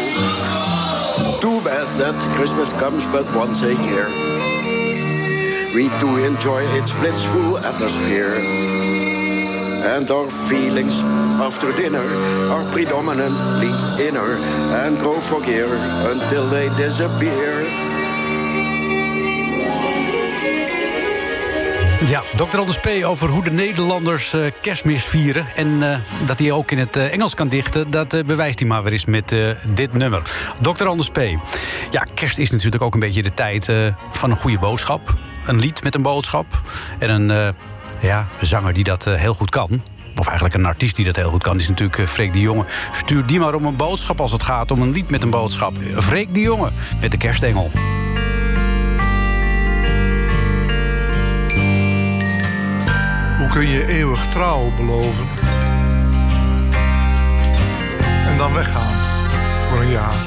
Too 1.39 1.59
bad 1.63 1.87
that 2.03 2.19
Christmas 2.35 2.69
comes 2.83 3.07
but 3.15 3.25
once 3.37 3.63
a 3.63 3.75
year. 3.87 4.09
We 5.73 5.87
do 6.03 6.11
enjoy 6.27 6.63
its 6.79 6.91
blissful 6.99 7.59
atmosphere. 7.59 8.35
And 9.95 10.11
our 10.11 10.29
feelings 10.51 11.01
after 11.39 11.71
dinner 11.77 12.07
are 12.51 12.65
predominantly 12.73 13.71
inner 14.03 14.35
and 14.83 14.99
go 14.99 15.21
for 15.21 15.41
gear 15.43 15.71
until 16.11 16.45
they 16.49 16.67
disappear. 16.75 17.86
Ja, 22.05 22.23
Dr. 22.37 22.59
Anders 22.59 22.79
P. 22.79 22.89
over 23.05 23.29
hoe 23.29 23.45
de 23.45 23.51
Nederlanders 23.51 24.33
eh, 24.33 24.53
kerstmis 24.61 25.05
vieren. 25.05 25.47
En 25.55 25.93
eh, 25.93 25.99
dat 26.27 26.39
hij 26.39 26.53
ook 26.53 26.71
in 26.71 26.79
het 26.79 26.97
eh, 26.97 27.13
Engels 27.13 27.35
kan 27.35 27.49
dichten, 27.49 27.91
dat 27.91 28.09
bewijst 28.09 28.59
hij 28.59 28.69
maar 28.69 28.83
weer 28.83 28.93
eens 28.93 29.05
met 29.05 29.37
dit 29.75 29.93
nummer. 29.93 30.23
Dr. 30.61 30.87
Anders 30.87 31.11
P. 31.11 31.19
Ja, 31.91 32.07
kerst 32.15 32.39
is 32.39 32.51
natuurlijk 32.51 32.83
ook 32.83 32.95
een 32.95 33.01
beetje 33.01 33.23
de 33.23 33.35
tijd 33.35 33.73
van 34.11 34.31
een 34.31 34.37
goede 34.37 34.59
boodschap. 34.59 35.15
Een 35.47 35.61
lied 35.61 35.83
met 35.83 35.95
een 35.95 36.03
boodschap. 36.03 36.47
En 36.99 37.11
een 37.11 37.55
ja, 38.01 38.29
zanger 38.41 38.73
die 38.73 38.85
dat 38.85 39.05
heel 39.05 39.35
goed 39.35 39.51
kan. 39.51 39.83
Of 40.17 40.27
eigenlijk 40.27 40.55
een 40.55 40.67
artiest 40.67 40.97
die 40.97 41.05
dat 41.05 41.17
heel 41.17 41.31
goed 41.31 41.43
kan, 41.43 41.57
is 41.57 41.69
natuurlijk 41.69 42.09
Freek 42.09 42.33
de 42.33 42.41
Jonge. 42.41 42.65
Stuur 42.93 43.27
die 43.27 43.41
maar 43.41 43.55
om 43.55 43.65
een 43.65 43.77
boodschap 43.77 44.21
als 44.21 44.33
het 44.33 44.43
gaat 44.43 44.71
om 44.71 44.83
een 44.83 44.93
lied 44.93 45.11
met 45.11 45.23
een 45.23 45.31
boodschap. 45.31 45.77
Freek 45.99 46.35
de 46.35 46.41
Jonge 46.41 46.71
met 47.01 47.11
de 47.11 47.17
kerstengel. 47.17 47.71
Kun 53.57 53.69
je 53.69 53.87
eeuwig 53.87 54.27
trouw 54.31 54.73
beloven? 54.77 55.29
En 58.27 58.37
dan 58.39 58.55
weggaan 58.55 58.95
voor 59.61 59.81
een 59.81 59.91
jaar. 59.91 60.27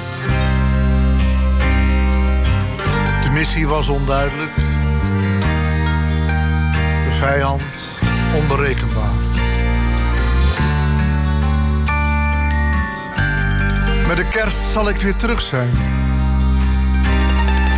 De 3.22 3.30
missie 3.34 3.68
was 3.68 3.88
onduidelijk. 3.88 4.56
De 7.06 7.12
vijand 7.12 8.00
onberekenbaar. 8.36 9.13
Met 14.08 14.18
de 14.18 14.28
kerst 14.30 14.72
zal 14.72 14.89
ik 14.89 15.02
weer 15.02 15.15
terug 15.15 15.42
zijn. 15.42 15.72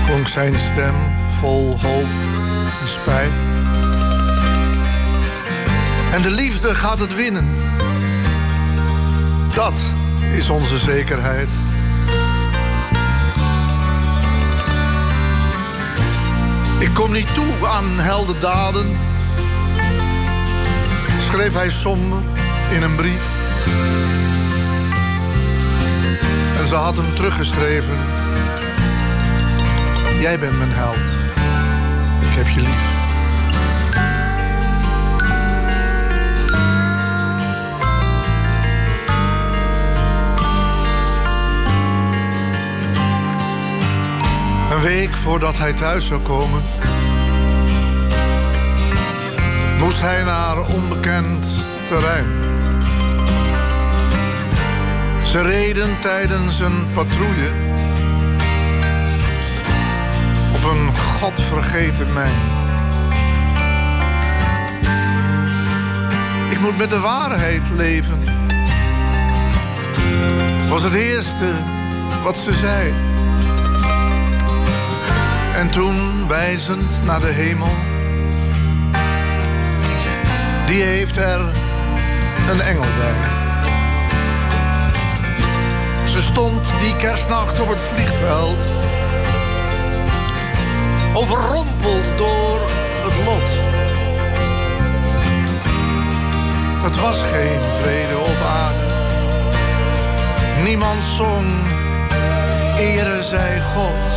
Klonk 0.06 0.28
zijn 0.28 0.60
stem 0.60 0.96
vol 1.28 1.80
hoop 1.82 2.08
en 2.82 2.88
spijt. 2.88 3.51
En 6.12 6.22
de 6.22 6.32
liefde 6.32 6.76
gaat 6.76 7.00
het 7.00 7.16
winnen. 7.16 7.48
Dat 9.54 9.80
is 10.34 10.50
onze 10.50 10.78
zekerheid. 10.78 11.50
Ik 16.80 16.94
kom 16.94 17.12
niet 17.12 17.34
toe 17.34 17.68
aan 17.68 18.00
heldendaden, 18.00 18.98
schreef 21.20 21.54
hij 21.54 21.70
somber 21.70 22.22
in 22.72 22.82
een 22.82 22.96
brief. 22.96 23.24
En 26.60 26.68
ze 26.68 26.76
had 26.76 26.98
hem 26.98 27.16
teruggeschreven. 27.16 27.96
Jij 30.20 30.40
bent 30.40 30.58
mijn 30.58 30.72
held. 30.72 30.96
Ik 32.30 32.36
heb 32.36 32.48
je 32.48 32.62
lief. 32.62 33.01
Een 44.82 44.88
week 44.88 45.16
voordat 45.16 45.58
hij 45.58 45.74
thuis 45.74 46.06
zou 46.06 46.22
komen, 46.22 46.62
moest 49.80 50.02
hij 50.02 50.24
naar 50.24 50.60
onbekend 50.60 51.48
terrein. 51.88 52.26
Ze 55.26 55.42
reden 55.42 56.00
tijdens 56.00 56.60
een 56.60 56.88
patrouille 56.94 57.52
op 60.56 60.64
een 60.64 60.96
godvergeten 60.96 62.14
mijn. 62.14 62.36
Ik 66.50 66.60
moet 66.60 66.78
met 66.78 66.90
de 66.90 67.00
waarheid 67.00 67.70
leven, 67.70 68.20
was 70.70 70.84
het 70.84 70.94
eerste 70.94 71.52
wat 72.24 72.38
ze 72.38 72.54
zei. 72.54 73.11
En 75.62 75.68
toen 75.68 76.28
wijzend 76.28 77.04
naar 77.04 77.20
de 77.20 77.32
hemel, 77.32 77.72
die 80.66 80.84
heeft 80.84 81.18
er 81.18 81.40
een 82.50 82.62
engel 82.62 82.86
bij. 82.98 83.30
Ze 86.08 86.22
stond 86.22 86.68
die 86.80 86.96
kerstnacht 86.96 87.60
op 87.60 87.70
het 87.70 87.82
vliegveld, 87.82 88.58
overrompeld 91.14 92.18
door 92.18 92.60
het 93.04 93.16
lot. 93.26 93.50
Het 96.84 97.02
was 97.02 97.22
geen 97.22 97.62
vrede 97.82 98.18
op 98.18 98.42
aarde, 98.48 98.94
niemand 100.64 101.06
zong, 101.06 101.48
ere 102.78 103.24
zij 103.24 103.62
God. 103.62 104.11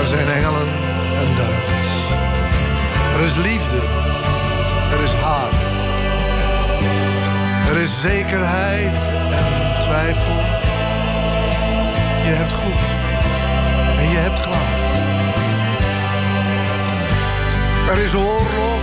Er 0.00 0.06
zijn 0.06 0.28
engelen 0.28 0.68
en 1.18 1.36
duivels. 1.36 1.90
Er 3.14 3.20
is 3.24 3.36
liefde. 3.36 3.76
Er 4.92 5.00
is 5.02 5.12
haat. 5.12 5.52
Er 7.68 7.76
is 7.76 8.00
zekerheid 8.00 9.08
en 9.30 9.80
twijfel. 9.80 10.34
Je 12.24 12.32
hebt 12.32 12.52
goed 12.52 12.80
en 13.98 14.10
je 14.10 14.16
hebt 14.16 14.40
kwaad. 14.40 14.78
Er 17.96 18.02
is 18.02 18.14
oorlog. 18.14 18.82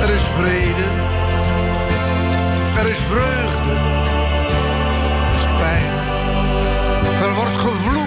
Er 0.00 0.10
is 0.10 0.22
vrede. 0.22 0.86
Er 2.78 2.86
is 2.86 2.98
vreugde. 2.98 3.72
Er 5.30 5.34
is 5.34 5.46
pijn. 5.58 5.92
Er 7.22 7.34
wordt 7.34 7.58
gevloekt. 7.58 8.05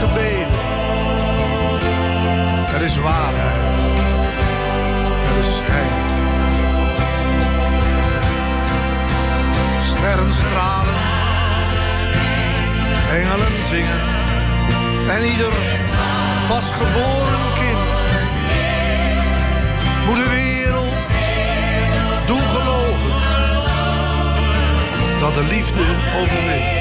Gebeden. 0.00 0.48
Er 2.74 2.82
is 2.82 2.96
waarheid. 2.96 3.76
Er 5.30 5.38
is 5.38 5.56
schijn. 5.56 5.90
Sterren 9.84 10.32
stralen. 10.32 10.94
Engelen 13.10 13.64
zingen. 13.68 14.00
En 15.08 15.24
ieder 15.24 15.52
pasgeboren 16.48 17.52
kind 17.54 17.90
moet 20.06 20.16
de 20.16 20.28
wereld 20.28 20.94
doen 22.26 22.48
geloven 22.48 23.12
dat 25.20 25.34
de 25.34 25.44
liefde 25.44 25.84
overwint. 26.20 26.79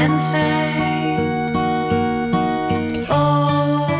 Mens 0.00 0.30
zijn. 0.30 1.18
Oh. 3.10 3.90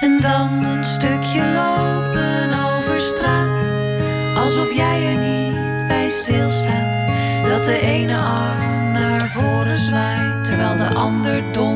En 0.00 0.20
dan 0.20 0.64
een 0.64 0.84
stukje 0.84 1.42
lopen 1.54 2.48
over 2.64 3.00
straat. 3.00 3.58
Alsof 4.36 4.74
jij 4.74 5.06
er 5.06 5.18
niet 5.18 5.88
bij 5.88 6.08
stilstaat. 6.08 7.08
Dat 7.48 7.64
de 7.64 7.80
ene 7.80 8.16
arm 8.16 8.92
naar 8.92 9.28
voren 9.28 9.78
zwaait. 9.78 10.44
Terwijl 10.44 10.76
de 10.76 10.88
ander 10.94 11.42
dom 11.52 11.73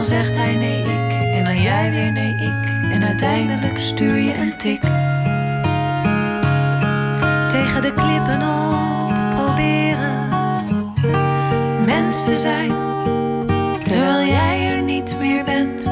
dan 0.00 0.08
zegt 0.08 0.36
hij 0.36 0.56
nee, 0.56 0.82
ik. 0.82 1.34
En 1.36 1.44
dan 1.44 1.62
jij 1.62 1.90
weer 1.90 2.12
nee, 2.12 2.34
ik. 2.34 2.92
En 2.92 3.04
uiteindelijk 3.04 3.78
stuur 3.78 4.16
je 4.16 4.34
een 4.34 4.56
tik. 4.56 4.80
Tegen 7.48 7.82
de 7.82 7.92
klippen 7.92 8.42
op 8.42 9.12
proberen. 9.34 10.28
Mens 11.84 12.24
te 12.24 12.36
zijn. 12.36 12.72
Terwijl 13.82 14.26
jij 14.26 14.76
er 14.76 14.82
niet 14.82 15.14
meer 15.18 15.44
bent. 15.44 15.84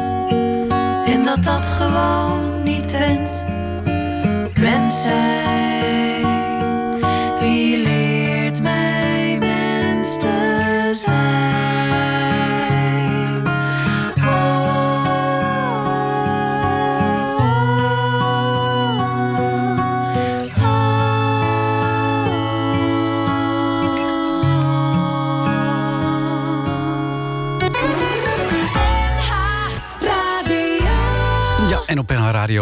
En 1.06 1.24
dat 1.24 1.44
dat 1.44 1.66
gewoon 1.66 2.62
niet 2.62 2.92
went. 2.92 3.44
Mens 4.58 5.04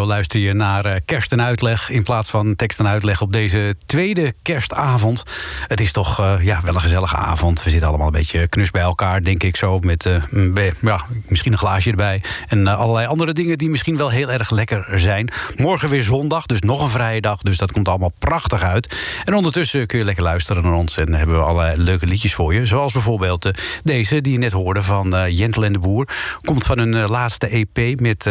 Luister 0.05 0.39
je 0.39 0.53
naar 0.53 0.85
eh, 0.85 0.95
kerst 1.05 1.31
en 1.31 1.41
uitleg... 1.41 1.89
in 1.89 2.03
plaats 2.03 2.29
van 2.29 2.55
tekst 2.55 2.79
en 2.79 2.87
uitleg 2.87 3.21
op 3.21 3.33
deze 3.33 3.75
tweede 3.85 4.33
kerstavond. 4.41 5.23
Het 5.67 5.79
is 5.79 5.91
toch 5.91 6.19
eh, 6.19 6.35
ja, 6.41 6.61
wel 6.63 6.75
een 6.75 6.81
gezellige 6.81 7.15
avond. 7.15 7.63
We 7.63 7.69
zitten 7.69 7.87
allemaal 7.87 8.07
een 8.07 8.13
beetje 8.13 8.47
knus 8.47 8.71
bij 8.71 8.81
elkaar, 8.81 9.23
denk 9.23 9.43
ik 9.43 9.55
zo... 9.55 9.79
met 9.79 10.05
eh, 10.05 10.71
ja, 10.81 11.01
misschien 11.27 11.51
een 11.51 11.57
glaasje 11.57 11.89
erbij. 11.89 12.23
En 12.47 12.67
allerlei 12.67 13.07
andere 13.07 13.33
dingen 13.33 13.57
die 13.57 13.69
misschien 13.69 13.97
wel 13.97 14.09
heel 14.09 14.31
erg 14.31 14.49
lekker 14.49 14.99
zijn. 14.99 15.29
Morgen 15.55 15.89
weer 15.89 16.03
zondag, 16.03 16.45
dus 16.45 16.59
nog 16.59 16.81
een 16.81 16.89
vrije 16.89 17.21
dag. 17.21 17.41
Dus 17.41 17.57
dat 17.57 17.71
komt 17.71 17.87
allemaal 17.87 18.13
prachtig 18.19 18.61
uit. 18.61 18.97
En 19.25 19.33
ondertussen 19.33 19.87
kun 19.87 19.99
je 19.99 20.05
lekker 20.05 20.23
luisteren 20.23 20.63
naar 20.63 20.73
ons... 20.73 20.97
en 20.97 21.13
hebben 21.13 21.35
we 21.35 21.43
allerlei 21.43 21.81
leuke 21.81 22.05
liedjes 22.05 22.33
voor 22.33 22.53
je. 22.53 22.65
Zoals 22.65 22.93
bijvoorbeeld 22.93 23.51
deze, 23.83 24.21
die 24.21 24.31
je 24.31 24.39
net 24.39 24.51
hoorde 24.51 24.83
van 24.83 25.15
Jentel 25.29 25.65
en 25.65 25.73
de 25.73 25.79
Boer. 25.79 26.07
Komt 26.41 26.63
van 26.63 26.79
hun 26.79 27.07
laatste 27.07 27.47
EP 27.47 27.99
met... 27.99 28.29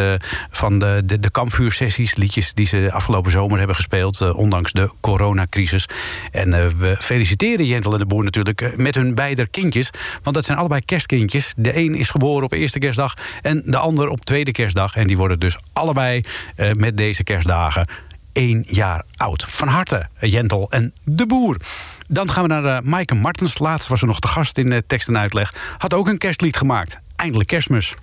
van 0.50 0.78
de, 0.78 1.02
de, 1.04 1.20
de 1.20 1.30
kampvuursessies, 1.56 2.14
liedjes 2.14 2.54
die 2.54 2.66
ze 2.66 2.88
afgelopen 2.92 3.30
zomer 3.30 3.58
hebben 3.58 3.76
gespeeld, 3.76 4.20
eh, 4.20 4.36
ondanks 4.36 4.72
de 4.72 4.90
coronacrisis. 5.00 5.88
En 6.32 6.52
eh, 6.52 6.66
we 6.78 6.96
feliciteren 7.00 7.66
Jentel 7.66 7.92
en 7.92 7.98
de 7.98 8.06
Boer 8.06 8.24
natuurlijk 8.24 8.60
eh, 8.60 8.76
met 8.76 8.94
hun 8.94 9.14
beide 9.14 9.46
kindjes, 9.46 9.90
want 10.22 10.36
dat 10.36 10.44
zijn 10.44 10.58
allebei 10.58 10.80
kerstkindjes. 10.84 11.52
De 11.56 11.76
een 11.76 11.94
is 11.94 12.10
geboren 12.10 12.44
op 12.44 12.52
eerste 12.52 12.78
kerstdag 12.78 13.14
en 13.42 13.62
de 13.64 13.76
ander 13.76 14.08
op 14.08 14.24
tweede 14.24 14.52
kerstdag. 14.52 14.96
En 14.96 15.06
die 15.06 15.16
worden 15.16 15.38
dus 15.38 15.56
allebei 15.72 16.20
met 16.72 16.96
deze 16.96 17.24
kerstdagen 17.24 17.88
één 18.32 18.64
jaar 18.68 19.04
oud. 19.16 19.44
Van 19.48 19.68
harte, 19.68 20.06
Jentel 20.20 20.70
en 20.70 20.92
de 21.04 21.26
Boer. 21.26 21.56
Dan 22.08 22.30
gaan 22.30 22.42
we 22.42 22.48
naar 22.48 22.64
uh, 22.64 22.78
Maaike 22.90 23.14
Martens. 23.14 23.58
Laatst 23.58 23.88
was 23.88 23.98
ze 23.98 24.06
nog 24.06 24.20
te 24.20 24.28
gast 24.28 24.58
in 24.58 24.82
tekst 24.86 25.08
en 25.08 25.18
uitleg. 25.18 25.54
Had 25.78 25.94
ook 25.94 26.08
een 26.08 26.18
kerstlied 26.18 26.56
gemaakt. 26.56 26.98
Eindelijk 27.16 27.48
kerstmis. 27.48 27.94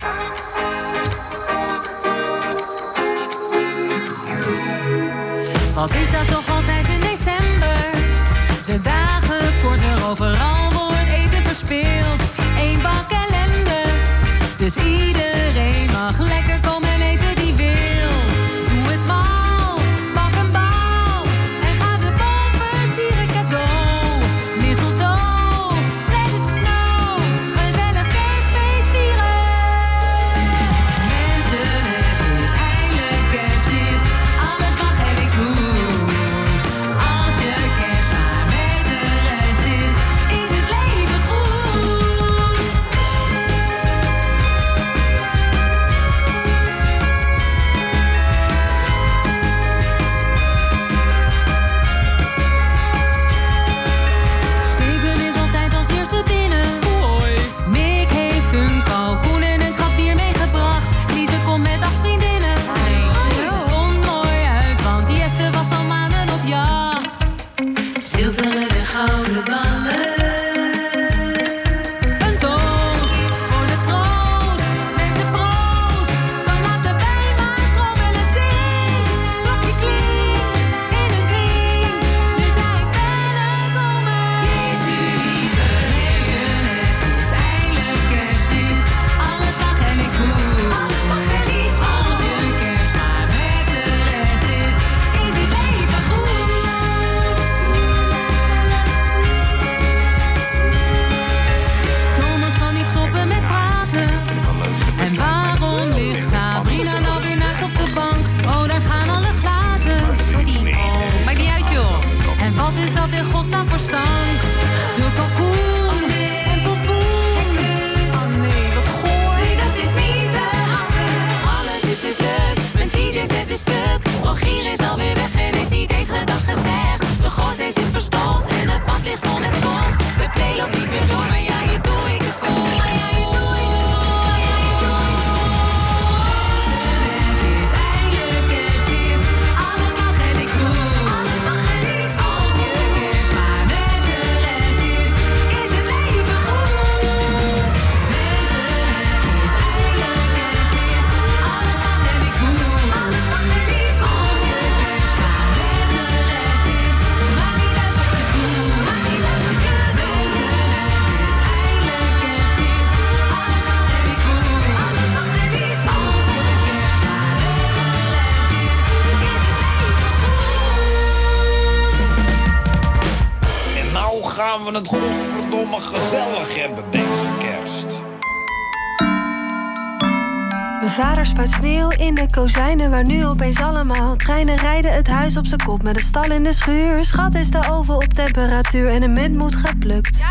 Spuit 181.48 181.62
sneeuw 181.62 181.90
in 181.90 182.14
de 182.14 182.26
kozijnen 182.30 182.90
waar 182.90 183.06
nu 183.06 183.26
opeens 183.26 183.60
allemaal 183.60 184.16
treinen 184.16 184.56
rijden. 184.56 184.92
Het 184.92 185.08
huis 185.08 185.36
op 185.36 185.46
zijn 185.46 185.62
kop 185.64 185.82
met 185.82 185.96
een 185.96 186.02
stal 186.02 186.24
in 186.24 186.42
de 186.42 186.52
schuur. 186.52 187.04
Schat 187.04 187.34
is 187.34 187.50
de 187.50 187.68
oven 187.70 187.94
op 187.94 188.12
temperatuur 188.12 188.86
en 188.86 189.00
de 189.00 189.08
munt 189.08 189.36
moet 189.36 189.56
geplukt. 189.56 190.24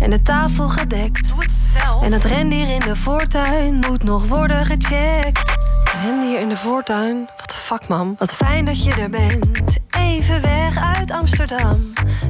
En 0.00 0.10
de 0.10 0.22
tafel 0.22 0.68
gedekt. 0.68 1.32
En 2.02 2.12
het 2.12 2.24
rendier 2.24 2.68
in 2.68 2.80
de 2.80 2.96
voortuin 2.96 3.74
moet 3.74 4.04
nog 4.04 4.26
worden 4.26 4.66
gecheckt. 4.66 5.54
Rendier 6.04 6.40
in 6.40 6.48
de 6.48 6.56
voortuin? 6.56 7.28
Wat 7.36 7.48
de 7.48 7.54
fuck, 7.54 7.88
man. 7.88 8.14
Wat 8.18 8.34
fijn 8.34 8.64
dat 8.64 8.84
je 8.84 8.94
er 8.94 9.10
bent. 9.10 9.50
Even 9.90 10.42
weg 10.42 10.76
uit 10.96 11.10
Amsterdam. 11.10 11.76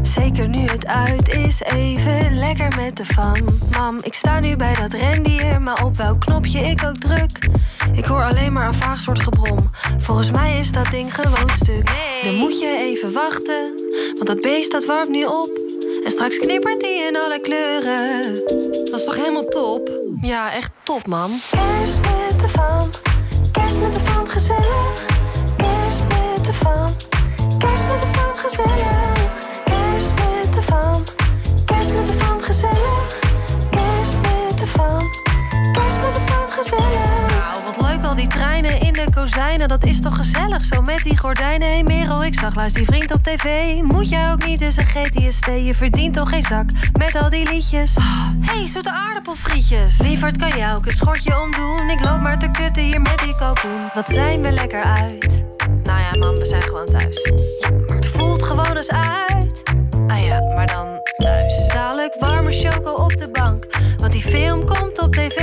Zeker 0.02 0.48
nu 0.48 0.58
het 0.58 0.86
uit 0.86 1.28
is, 1.28 1.60
even 1.60 2.34
lekker 2.38 2.72
met 2.76 2.96
de 2.96 3.04
fam. 3.04 3.44
Mam, 3.70 3.96
ik 4.02 4.14
sta 4.14 4.40
nu 4.40 4.56
bij 4.56 4.74
dat 4.74 4.92
rendier, 4.92 5.62
maar 5.62 5.84
op 5.84 5.96
welk 5.96 6.20
knopje 6.20 6.60
ik 6.60 6.84
ook 6.84 6.96
druk. 6.96 7.48
Ik 7.92 8.04
hoor 8.04 8.22
alleen 8.22 8.52
maar 8.52 8.66
een 8.66 8.74
vaag 8.74 9.00
soort 9.00 9.20
gebrom. 9.20 9.70
Volgens 9.98 10.30
mij 10.30 10.56
is 10.56 10.72
dat 10.72 10.90
ding 10.90 11.14
gewoon 11.14 11.50
stuk. 11.54 11.92
Dan 12.22 12.34
moet 12.34 12.60
je 12.60 12.76
even 12.78 13.12
wachten, 13.12 13.72
want 14.14 14.26
dat 14.26 14.40
beest 14.40 14.72
dat 14.72 14.84
warmt 14.84 15.10
nu 15.10 15.24
op. 15.24 15.60
En 16.04 16.10
straks 16.10 16.38
knippert 16.38 16.80
die 16.80 17.06
in 17.08 17.16
alle 17.16 17.40
kleuren. 17.40 18.22
Dat 18.90 19.00
is 19.00 19.04
toch 19.04 19.16
helemaal 19.16 19.44
top? 19.44 19.90
Ja, 20.20 20.52
echt 20.52 20.70
top, 20.82 21.06
man. 21.06 21.30
Kerst 21.50 22.00
met 22.00 22.40
de 22.40 22.48
fam, 22.48 22.90
kerst 23.52 23.78
met 23.78 23.92
de 23.92 23.98
fam, 23.98 24.26
Hé 41.42 41.56
hey 41.58 41.82
Merel, 41.82 42.24
ik 42.24 42.38
zag 42.38 42.54
laatst 42.54 42.74
die 42.74 42.84
vriend 42.84 43.12
op 43.12 43.22
tv. 43.22 43.76
Moet 43.82 44.08
jij 44.08 44.32
ook 44.32 44.46
niet 44.46 44.60
eens 44.60 44.76
een 44.76 44.86
GTST? 44.86 45.46
Je 45.46 45.74
verdient 45.74 46.14
toch 46.14 46.28
geen 46.28 46.42
zak 46.42 46.70
met 46.98 47.14
al 47.14 47.30
die 47.30 47.50
liedjes. 47.50 47.94
Hé, 48.40 48.56
hey, 48.56 48.66
zoete 48.66 48.90
aardappelfrietjes. 48.90 49.98
Lieverd, 49.98 50.36
kan 50.36 50.48
jij 50.48 50.74
ook 50.74 50.86
een 50.86 50.92
schortje 50.92 51.40
omdoen? 51.40 51.90
Ik 51.90 52.04
loop 52.04 52.20
maar 52.20 52.38
te 52.38 52.50
kutten 52.50 52.82
hier 52.82 53.00
met 53.00 53.18
die 53.18 53.36
kalkoen. 53.36 53.80
Wat 53.94 54.08
zijn 54.08 54.42
we 54.42 54.50
lekker 54.50 54.82
uit? 54.82 55.44
Nou 55.82 55.98
ja, 55.98 56.18
man, 56.18 56.34
we 56.34 56.46
zijn 56.46 56.62
gewoon 56.62 56.86
thuis. 56.86 57.30
Ja, 57.60 57.70
maar 57.86 57.96
het 57.96 58.06
voelt 58.06 58.42
gewoon 58.42 58.76
eens 58.76 58.90
uit. 58.90 59.62
Ah 60.06 60.24
ja, 60.24 60.40
maar 60.54 60.66
dan 60.66 61.00
thuis. 61.16 61.68
Dadelijk 61.68 62.16
warme 62.18 62.52
choco 62.52 62.90
op 62.90 63.16
de 63.16 63.30
bank. 63.32 63.66
Want 63.96 64.12
die 64.12 64.22
film 64.22 64.64
komt 64.64 65.02
op 65.02 65.14
tv. 65.14 65.38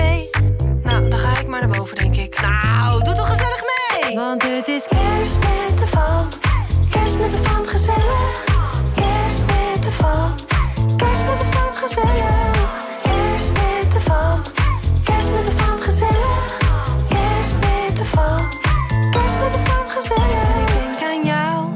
Nou, 0.84 1.10
dan 1.10 1.20
ga 1.20 1.40
ik 1.40 1.48
maar 1.48 1.68
naar 1.68 1.78
boven, 1.78 1.98
denk 1.98 2.16
ik. 2.16 2.42
Nou, 2.42 3.04
doe 3.04 3.14
toch 3.14 3.30
gezellig 3.30 3.62
mee! 3.62 4.16
Want 4.16 4.44
het 4.44 4.68
is 4.68 4.88
kerst 4.88 5.59
met 7.32 7.44
de 7.44 7.50
fam, 7.50 7.66
gezellig. 7.66 8.46
Kerst 8.96 9.42
met 9.46 9.84
de 9.84 9.92
fam. 9.92 10.30
Kerst 10.98 11.24
met 11.26 11.40
de 11.40 11.46
fam, 11.52 11.76
gezellig. 11.76 13.02
Kerst 13.04 13.52
met 13.52 13.92
de 13.94 14.00
fam. 14.00 14.42
Kerst 15.04 15.32
met 15.32 15.46
de 15.46 15.52
fam, 15.52 15.80
gezellig. 15.80 16.58
Kerst 17.10 17.54
met 17.54 17.98
de 17.98 18.06
fam. 18.06 18.38
Kerst 19.12 19.38
met 19.40 19.54
de 19.54 19.60
fam, 19.64 19.88
gezellig. 19.88 20.60
Ik 20.60 20.98
denk 20.98 21.12
aan 21.12 21.26
jou. 21.26 21.70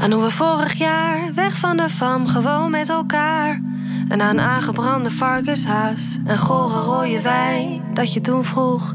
Aan 0.00 0.12
hoe 0.12 0.22
we 0.22 0.30
vorig 0.30 0.72
jaar 0.72 1.34
weg 1.34 1.56
van 1.56 1.76
de 1.76 1.88
fam 1.88 2.26
gewoon 2.26 2.70
met 2.70 2.88
elkaar. 2.88 3.60
En 4.08 4.22
aan 4.22 4.40
aangebrande 4.40 5.10
varkenshaas 5.10 6.18
en 6.26 6.38
gore 6.38 6.80
rode 6.80 7.22
wijn. 7.22 7.82
Dat 7.92 8.12
je 8.12 8.20
toen 8.20 8.44
vroeg, 8.44 8.94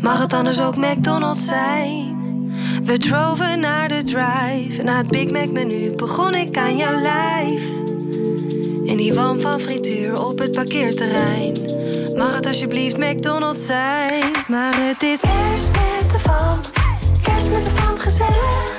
mag 0.00 0.18
het 0.18 0.32
anders 0.32 0.60
ook 0.60 0.76
McDonald's 0.76 1.46
zijn? 1.46 2.09
We 2.84 2.98
droven 2.98 3.60
naar 3.60 3.88
de 3.88 4.04
drive 4.04 4.82
na 4.82 4.96
het 4.96 5.08
Big 5.08 5.30
Mac 5.30 5.48
menu 5.48 5.90
begon 5.90 6.34
ik 6.34 6.56
aan 6.56 6.76
jouw 6.76 7.00
lijf. 7.00 7.62
In 8.84 8.96
die 8.96 9.14
walm 9.14 9.40
van 9.40 9.60
frituur 9.60 10.26
op 10.26 10.38
het 10.38 10.52
parkeerterrein. 10.52 11.56
Mag 12.16 12.34
het 12.34 12.46
alsjeblieft 12.46 12.96
McDonald's 12.96 13.66
zijn? 13.66 14.30
Maar 14.48 14.74
het 14.76 15.02
is 15.02 15.20
kerst 15.20 15.70
met 15.70 16.10
de 16.12 16.18
fam, 16.18 16.60
kerst 17.22 17.50
met 17.50 17.64
de 17.64 17.70
fam 17.70 17.98
gezellig. 17.98 18.76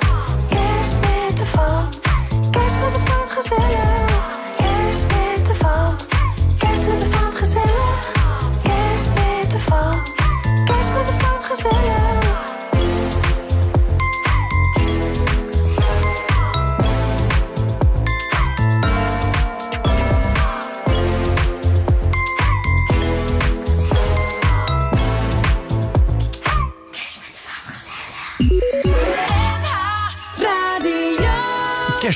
Kerst 0.48 0.94
met 1.00 1.36
de 1.36 1.44
fam, 1.44 1.88
kerst 2.50 2.76
met 2.76 2.94
de 2.94 3.00
fam 3.04 3.28
gezellig. 3.28 4.01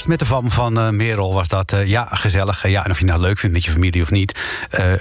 Met 0.06 0.18
de 0.18 0.24
fam 0.26 0.50
van 0.50 0.78
eh, 0.78 0.88
Merel 0.88 1.34
was 1.34 1.48
dat. 1.48 1.72
eh, 1.72 1.86
ja, 1.86 2.04
gezellig. 2.10 2.64
Eh, 2.64 2.70
ja, 2.70 2.84
en 2.84 2.90
of 2.90 2.98
je 2.98 3.04
nou 3.04 3.20
leuk 3.20 3.38
vindt 3.38 3.54
met 3.54 3.64
je 3.64 3.70
familie 3.70 4.02
of 4.02 4.10
niet. 4.10 4.38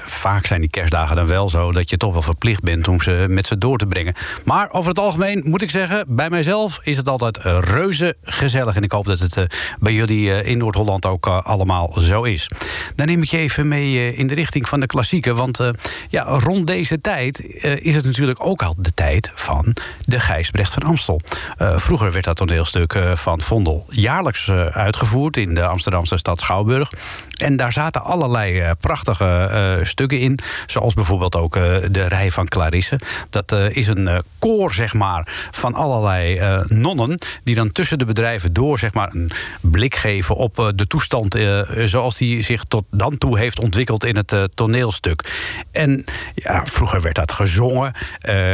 vaak 0.05 0.45
zijn 0.45 0.61
die 0.61 0.69
kerstdagen 0.69 1.15
dan 1.15 1.27
wel 1.27 1.49
zo 1.49 1.71
dat 1.71 1.89
je 1.89 1.97
toch 1.97 2.13
wel 2.13 2.21
verplicht 2.21 2.61
bent 2.61 2.87
om 2.87 3.01
ze 3.01 3.25
met 3.29 3.45
ze 3.45 3.57
door 3.57 3.77
te 3.77 3.85
brengen. 3.85 4.13
Maar 4.43 4.71
over 4.71 4.89
het 4.89 4.99
algemeen 4.99 5.41
moet 5.45 5.61
ik 5.61 5.69
zeggen, 5.69 6.05
bij 6.07 6.29
mijzelf 6.29 6.79
is 6.83 6.97
het 6.97 7.09
altijd 7.09 7.37
reuze 7.43 8.15
gezellig. 8.23 8.75
En 8.75 8.83
ik 8.83 8.91
hoop 8.91 9.05
dat 9.05 9.19
het 9.19 9.55
bij 9.79 9.93
jullie 9.93 10.43
in 10.43 10.57
Noord-Holland 10.57 11.05
ook 11.05 11.27
allemaal 11.27 11.93
zo 11.99 12.23
is. 12.23 12.49
Dan 12.95 13.07
neem 13.07 13.21
ik 13.21 13.29
je 13.29 13.37
even 13.37 13.67
mee 13.67 14.13
in 14.13 14.27
de 14.27 14.33
richting 14.33 14.69
van 14.69 14.79
de 14.79 14.85
klassieken. 14.85 15.35
Want 15.35 15.71
ja, 16.09 16.23
rond 16.23 16.67
deze 16.67 17.01
tijd 17.01 17.39
is 17.81 17.95
het 17.95 18.05
natuurlijk 18.05 18.45
ook 18.45 18.63
al 18.63 18.75
de 18.77 18.93
tijd 18.93 19.31
van 19.35 19.75
de 20.01 20.19
Gijsbrecht 20.19 20.73
van 20.73 20.83
Amstel. 20.83 21.21
Vroeger 21.57 22.11
werd 22.11 22.25
dat 22.25 22.35
toneelstuk 22.35 22.99
van 23.13 23.41
Vondel 23.41 23.85
jaarlijks 23.89 24.47
eh, 24.47 24.75
uitgevoerd 24.95 25.37
in 25.37 25.53
de 25.53 25.65
Amsterdamse 25.65 26.17
stad 26.17 26.39
Schouwburg. 26.39 26.91
En 27.35 27.55
daar 27.55 27.73
zaten 27.73 28.03
allerlei 28.03 28.59
eh, 28.59 28.71
prachtige 28.79 29.25
eh, 29.25 29.85
stukken 29.85 30.19
in. 30.19 30.39
Zoals 30.67 30.93
bijvoorbeeld 30.93 31.35
ook 31.35 31.55
eh, 31.55 31.63
de 31.91 32.07
Rij 32.07 32.31
van 32.31 32.47
Clarisse. 32.47 32.99
Dat 33.29 33.51
is 33.51 33.87
een 33.87 34.23
koor, 34.39 34.73
zeg 34.73 34.93
maar, 34.93 35.49
van 35.51 35.73
allerlei 35.73 36.41
nonnen. 36.67 37.19
Die 37.43 37.55
dan 37.55 37.71
tussen 37.71 37.99
de 37.99 38.05
bedrijven 38.05 38.53
door, 38.53 38.79
zeg 38.79 38.93
maar, 38.93 39.09
een 39.13 39.31
blik 39.61 39.95
geven 39.95 40.35
op 40.35 40.71
de 40.75 40.87
toestand. 40.87 41.37
zoals 41.83 42.17
die 42.17 42.41
zich 42.41 42.63
tot 42.63 42.85
dan 42.91 43.17
toe 43.17 43.37
heeft 43.37 43.59
ontwikkeld 43.59 44.03
in 44.03 44.15
het 44.15 44.35
toneelstuk. 44.53 45.33
En 45.71 46.03
ja, 46.33 46.65
vroeger 46.65 47.01
werd 47.01 47.15
dat 47.15 47.31
gezongen. 47.31 47.93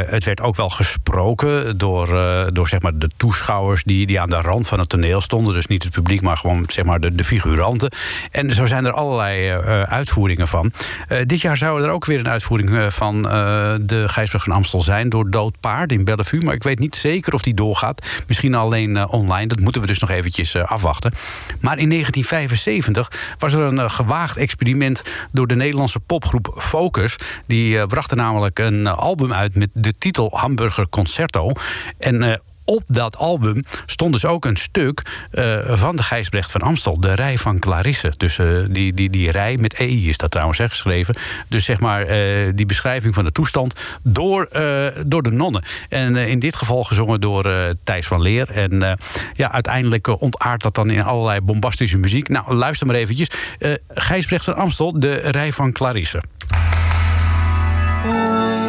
Het 0.06 0.24
werd 0.24 0.40
ook 0.40 0.56
wel 0.56 0.70
gesproken 0.70 1.78
door, 1.78 2.06
door 2.52 2.68
zeg 2.68 2.80
maar, 2.80 2.98
de 2.98 3.10
toeschouwers 3.16 3.84
die, 3.84 4.06
die 4.06 4.20
aan 4.20 4.30
de 4.30 4.40
rand 4.40 4.68
van 4.68 4.78
het 4.78 4.88
toneel 4.88 5.20
stonden. 5.20 5.54
Dus 5.54 5.66
niet 5.66 5.82
het 5.82 5.92
publiek 5.92 6.12
publiek, 6.12 6.31
maar 6.32 6.40
gewoon 6.40 6.64
zeg 6.68 6.84
maar 6.84 7.00
de, 7.00 7.14
de 7.14 7.24
figuranten. 7.24 7.92
En 8.30 8.52
zo 8.52 8.66
zijn 8.66 8.84
er 8.84 8.92
allerlei 8.92 9.48
eh, 9.48 9.82
uitvoeringen 9.82 10.48
van. 10.48 10.72
Eh, 11.08 11.18
dit 11.26 11.40
jaar 11.40 11.56
zou 11.56 11.82
er 11.82 11.90
ook 11.90 12.04
weer 12.04 12.18
een 12.18 12.28
uitvoering 12.28 12.76
eh, 12.76 12.86
van 12.86 13.28
eh, 13.28 13.74
de 13.80 14.08
Gijsberg 14.08 14.42
van 14.42 14.52
Amstel 14.52 14.80
zijn 14.80 15.08
door 15.08 15.30
Dood 15.30 15.60
Paard 15.60 15.92
in 15.92 16.04
Bellevue. 16.04 16.40
Maar 16.42 16.54
ik 16.54 16.62
weet 16.62 16.78
niet 16.78 16.96
zeker 16.96 17.34
of 17.34 17.42
die 17.42 17.54
doorgaat. 17.54 18.06
Misschien 18.26 18.54
alleen 18.54 18.96
eh, 18.96 19.12
online. 19.12 19.46
Dat 19.46 19.60
moeten 19.60 19.80
we 19.80 19.86
dus 19.86 19.98
nog 19.98 20.10
eventjes 20.10 20.54
eh, 20.54 20.64
afwachten. 20.64 21.12
Maar 21.60 21.78
in 21.78 21.88
1975 21.88 23.36
was 23.38 23.52
er 23.52 23.60
een 23.60 23.78
eh, 23.78 23.90
gewaagd 23.90 24.36
experiment 24.36 25.02
door 25.32 25.46
de 25.46 25.54
Nederlandse 25.54 26.00
popgroep 26.00 26.54
Focus. 26.56 27.16
Die 27.46 27.78
eh, 27.78 27.86
brachten 27.86 28.16
namelijk 28.16 28.58
een 28.58 28.86
eh, 28.86 28.98
album 28.98 29.32
uit 29.32 29.54
met 29.54 29.70
de 29.72 29.92
titel 29.98 30.30
Hamburger 30.32 30.88
Concerto. 30.88 31.52
En 31.98 32.22
eh, 32.22 32.38
op 32.64 32.82
dat 32.86 33.16
album 33.16 33.64
stond 33.86 34.12
dus 34.12 34.24
ook 34.24 34.44
een 34.44 34.56
stuk 34.56 35.02
eh, 35.30 35.58
van 35.66 35.96
de 35.96 36.02
Gijsbrecht 36.02 36.50
van 36.50 36.60
Amstel. 36.60 37.00
De 37.00 37.14
rij 37.14 37.38
van 37.38 37.58
Clarisse. 37.58 38.12
Dus 38.16 38.38
eh, 38.38 38.46
die, 38.68 38.92
die, 38.92 39.10
die 39.10 39.30
rij 39.30 39.56
met 39.56 39.74
EI 39.74 40.08
is 40.08 40.16
dat 40.16 40.30
trouwens 40.30 40.58
hè, 40.58 40.68
geschreven. 40.68 41.16
Dus 41.48 41.64
zeg 41.64 41.80
maar 41.80 42.02
eh, 42.02 42.52
die 42.54 42.66
beschrijving 42.66 43.14
van 43.14 43.24
de 43.24 43.32
toestand 43.32 43.74
door, 44.02 44.48
door 45.06 45.22
de 45.22 45.30
nonnen. 45.30 45.64
En 45.88 46.16
in 46.16 46.38
dit 46.38 46.56
geval 46.56 46.84
gezongen 46.84 47.20
door 47.20 47.74
Thijs 47.84 48.06
van 48.06 48.22
Leer. 48.22 48.50
En 48.50 48.98
ja, 49.34 49.52
uiteindelijk 49.52 50.20
ontaart 50.20 50.62
dat 50.62 50.74
dan 50.74 50.90
in 50.90 51.02
allerlei 51.02 51.40
bombastische 51.40 51.98
muziek. 51.98 52.28
Nou, 52.28 52.54
luister 52.54 52.86
maar 52.86 52.96
eventjes. 52.96 53.30
Gijsbrecht 53.88 54.44
van 54.44 54.54
Amstel, 54.54 55.00
de 55.00 55.14
rij 55.14 55.52
van 55.52 55.72
Clarisse. 55.72 56.22
kerstnacht 58.02 58.61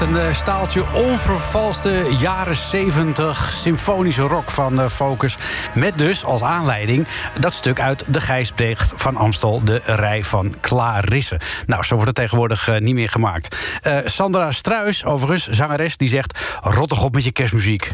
een 0.00 0.16
eh, 0.16 0.32
staaltje 0.32 0.84
onvervalste 0.92 2.14
jaren 2.18 2.56
70 2.56 3.50
symfonische 3.52 4.22
rock 4.22 4.50
van 4.50 4.80
eh, 4.80 4.88
Focus. 4.88 5.36
Met 5.74 5.98
dus 5.98 6.24
als 6.24 6.42
aanleiding 6.42 7.06
dat 7.40 7.54
stuk 7.54 7.80
uit 7.80 8.04
de 8.06 8.20
Gijsbrecht 8.20 8.92
van 8.96 9.16
Amstel, 9.16 9.64
de 9.64 9.80
rij 9.84 10.24
van 10.24 10.54
Clarisse. 10.60 11.40
Nou, 11.66 11.82
zo 11.82 11.94
wordt 11.94 12.08
het 12.08 12.18
tegenwoordig 12.18 12.68
eh, 12.68 12.80
niet 12.80 12.94
meer 12.94 13.08
gemaakt. 13.08 13.56
Sandra 14.04 14.52
Struis, 14.52 15.04
overigens, 15.04 15.48
zangeres, 15.48 15.96
die 15.96 16.08
zegt: 16.08 16.58
rottig 16.62 17.02
op 17.02 17.14
met 17.14 17.24
je 17.24 17.32
kerstmuziek. 17.32 17.90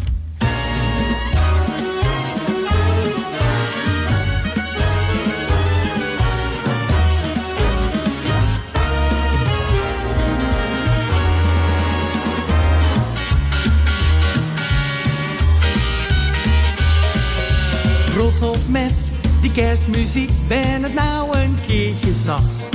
Rot 18.30 18.48
op 18.48 18.58
met 18.68 19.10
die 19.40 19.52
kerstmuziek, 19.52 20.30
ben 20.48 20.82
het 20.82 20.94
nou 20.94 21.38
een 21.38 21.56
keertje 21.66 22.12
zat. 22.24 22.68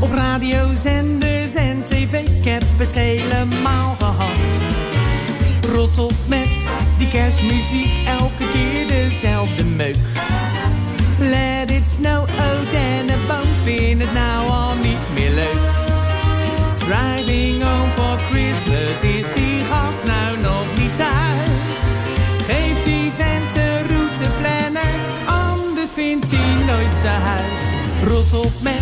Op 0.00 0.12
radiozenders 0.12 1.54
en 1.54 1.82
tv, 1.88 2.12
ik 2.12 2.44
heb 2.44 2.62
het 2.76 2.94
helemaal 2.94 3.94
gehad. 3.98 4.40
Rot 5.72 5.98
op 5.98 6.12
met 6.26 6.48
die 6.98 7.08
kerstmuziek, 7.08 8.06
elke 8.06 8.50
keer 8.52 8.86
dezelfde 8.86 9.64
meuk. 9.64 9.96
Let 11.18 11.70
it 11.70 11.86
snow, 11.96 12.22
oh 12.22 12.70
dennenboom, 12.72 13.48
vind 13.64 14.02
het 14.02 14.12
nou 14.14 14.50
al 14.50 14.74
niet 14.82 15.04
meer 15.14 15.30
leuk. 15.30 15.60
Driving 16.78 17.62
home 17.62 17.90
for 17.94 18.18
Christmas, 18.30 19.16
is 19.16 19.26
die 19.34 19.62
gast 19.62 20.04
nou 20.04 20.38
nog 20.38 20.66
niet 20.76 20.96
thuis? 20.96 21.29
trots 28.30 28.46
op 28.46 28.62
met 28.62 28.80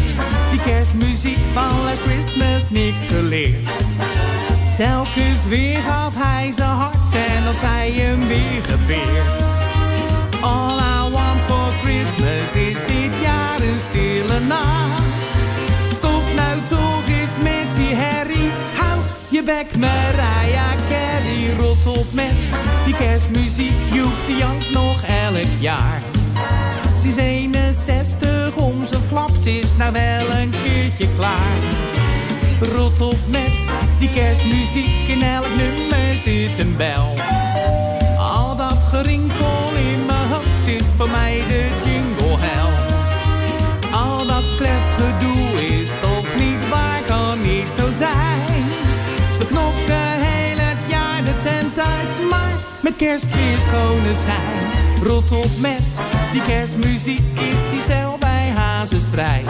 die 0.51 0.61
kerstmuziek 0.61 1.39
van 1.53 1.85
Last 1.85 2.03
Christmas 2.03 2.71
niks 2.71 3.03
geleerd. 3.09 3.71
Telkens 4.77 5.45
weer 5.49 5.77
gaf 5.77 6.15
hij 6.17 6.53
zijn 6.57 6.69
hart 6.69 7.13
en 7.13 7.47
als 7.47 7.61
hij 7.61 7.91
hem 7.91 8.27
weer 8.27 8.63
gebeert. 8.63 9.41
All 10.41 10.79
I 10.79 11.13
want 11.13 11.41
for 11.47 11.73
Christmas 11.83 12.69
is 12.69 12.81
dit 12.87 13.23
jaar 13.23 13.61
een 13.61 13.81
stille 13.89 14.41
nacht. 14.47 15.03
Stop 15.93 16.23
nou 16.37 16.61
toch 16.69 17.09
eens 17.09 17.37
met 17.43 17.77
die 17.77 17.95
herrie, 17.95 18.51
hou 18.77 19.01
je 19.29 19.43
bek 19.43 19.79
Mariah 19.79 20.77
Carey. 20.89 21.57
Rot 21.59 21.97
op 21.97 22.13
met 22.13 22.37
die 22.85 22.97
kerstmuziek, 22.97 23.75
joep 23.93 24.17
die 24.27 24.37
jank 24.37 24.71
nog 24.73 25.03
elk 25.03 25.53
jaar. 25.61 26.03
Sinds 27.01 27.17
61 27.17 28.28
om 29.11 29.17
zijn 29.17 29.29
flapt 29.29 29.47
is 29.47 29.77
nou 29.77 29.93
wel 29.93 30.41
een 30.41 30.51
keertje 30.51 31.09
klaar. 31.17 31.59
Rot 32.61 33.01
op 33.01 33.19
met 33.31 33.53
die 33.99 34.11
kerstmuziek, 34.13 35.09
in 35.09 35.23
elk 35.23 35.47
nummer 35.57 36.15
zit 36.23 36.59
een 36.59 36.77
bel. 36.77 37.15
Al 38.19 38.57
dat 38.57 38.79
gerinkel 38.91 39.71
in 39.93 40.07
mijn 40.07 40.29
hoofd 40.31 40.67
is 40.67 40.87
voor 40.97 41.09
mij 41.11 41.43
de 41.49 41.69
jingle 41.85 42.37
hell. 42.39 42.71
Al 43.93 44.27
dat 44.27 44.57
klef 44.57 44.87
gedoe 44.97 45.67
is 45.67 45.91
toch 46.01 46.29
niet 46.37 46.69
waar, 46.69 47.01
kan 47.07 47.41
niet 47.41 47.69
zo 47.79 47.87
zijn. 47.99 48.65
Ze 49.39 49.47
knokken 49.47 50.11
heel 50.27 50.59
het 50.59 50.83
jaar 50.87 51.25
de 51.25 51.35
tent 51.43 51.79
uit, 51.79 52.31
maar 52.31 52.53
met 52.81 52.97
kerst 52.97 53.31
weer 53.31 53.59
schone 53.59 54.15
schijn. 54.23 54.59
Rot 55.03 55.33
op 55.33 55.51
met 55.61 55.89
die 56.33 56.45
kerstmuziek, 56.45 57.23
is 57.35 57.71
die 57.71 57.83
vrij. 58.87 59.45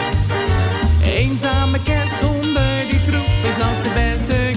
Eenzame 1.03 1.81
kerst 1.83 2.13
zonder 2.21 2.89
die 2.89 3.01
troep 3.01 3.27
is 3.43 3.63
als 3.63 3.83
de 3.83 3.91
beste 3.93 4.48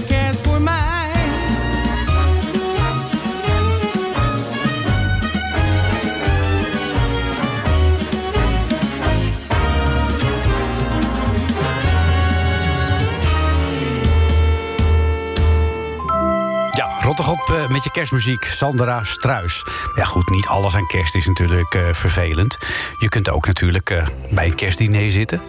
eh, 17.53 17.67
met 17.67 17.83
je 17.83 17.91
kerstmuziek, 17.91 18.43
Sandra 18.43 19.03
Struis. 19.03 19.65
Ja 19.95 20.03
goed, 20.03 20.29
niet 20.29 20.47
alles 20.47 20.75
aan 20.75 20.87
kerst 20.87 21.15
is 21.15 21.27
natuurlijk 21.27 21.73
eh, 21.73 21.81
vervelend. 21.91 22.57
Je 22.97 23.09
kunt 23.09 23.29
ook 23.29 23.47
natuurlijk 23.47 23.89
eh, 23.89 24.07
bij 24.31 24.45
een 24.45 24.55
kerstdiner 24.55 25.11
zitten. 25.11 25.41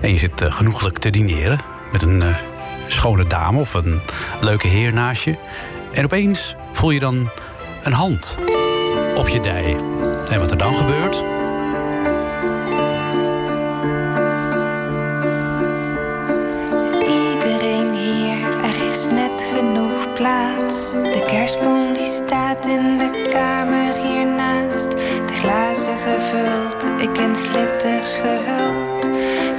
En 0.00 0.12
je 0.12 0.18
zit 0.18 0.42
genoeglijk 0.44 0.98
te 0.98 1.10
dineren 1.10 1.58
met 1.92 2.02
een 2.02 2.22
schone 2.88 3.26
dame 3.26 3.60
of 3.60 3.74
een 3.74 4.00
leuke 4.40 4.68
heer 4.68 4.92
naast 4.92 5.22
je. 5.22 5.36
En 5.92 6.04
opeens 6.04 6.54
voel 6.72 6.90
je 6.90 7.00
dan 7.00 7.30
een 7.82 7.92
hand 7.92 8.36
op 9.16 9.28
je 9.28 9.40
dij. 9.40 9.76
En 10.30 10.38
wat 10.38 10.50
er 10.50 10.58
dan 10.58 10.74
gebeurt... 10.74 11.37
De 21.48 21.54
kerstboom 21.54 21.92
die 21.92 22.06
staat 22.06 22.66
in 22.66 22.98
de 22.98 23.28
kamer 23.30 23.94
hiernaast. 24.02 24.90
De 25.26 25.34
glazen 25.38 25.98
gevuld, 25.98 26.84
ik 26.98 27.18
in 27.18 27.34
glitters 27.34 28.14
gehuld. 28.14 29.02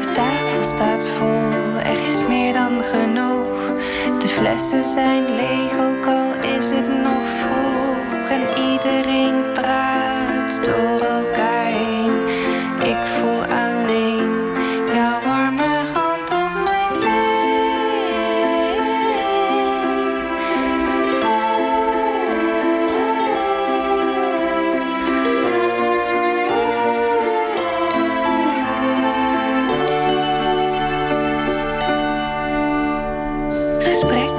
De 0.01 0.11
tafel 0.13 0.63
staat 0.63 1.07
vol, 1.07 1.79
er 1.83 2.07
is 2.07 2.27
meer 2.27 2.53
dan 2.53 2.81
genoeg. 2.83 3.73
De 4.19 4.27
flessen 4.27 4.85
zijn 4.85 5.35
leeg, 5.35 5.79
ook 5.79 6.05
al 6.05 6.28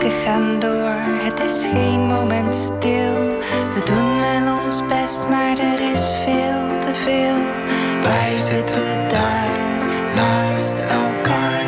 Gesprekken 0.00 0.32
gaan 0.32 0.60
door, 0.60 0.94
het 1.26 1.40
is 1.40 1.66
geen 1.72 2.00
moment 2.00 2.54
stil. 2.54 3.14
We 3.74 3.82
doen 3.84 4.20
wel 4.20 4.64
ons 4.64 4.86
best, 4.86 5.28
maar 5.28 5.58
er 5.58 5.80
is 5.92 6.04
veel 6.24 6.62
te 6.80 6.94
veel. 6.94 7.36
Wij 8.02 8.36
zitten 8.36 9.08
daar 9.08 9.50
naast 10.14 10.72
elkaar. 10.72 11.64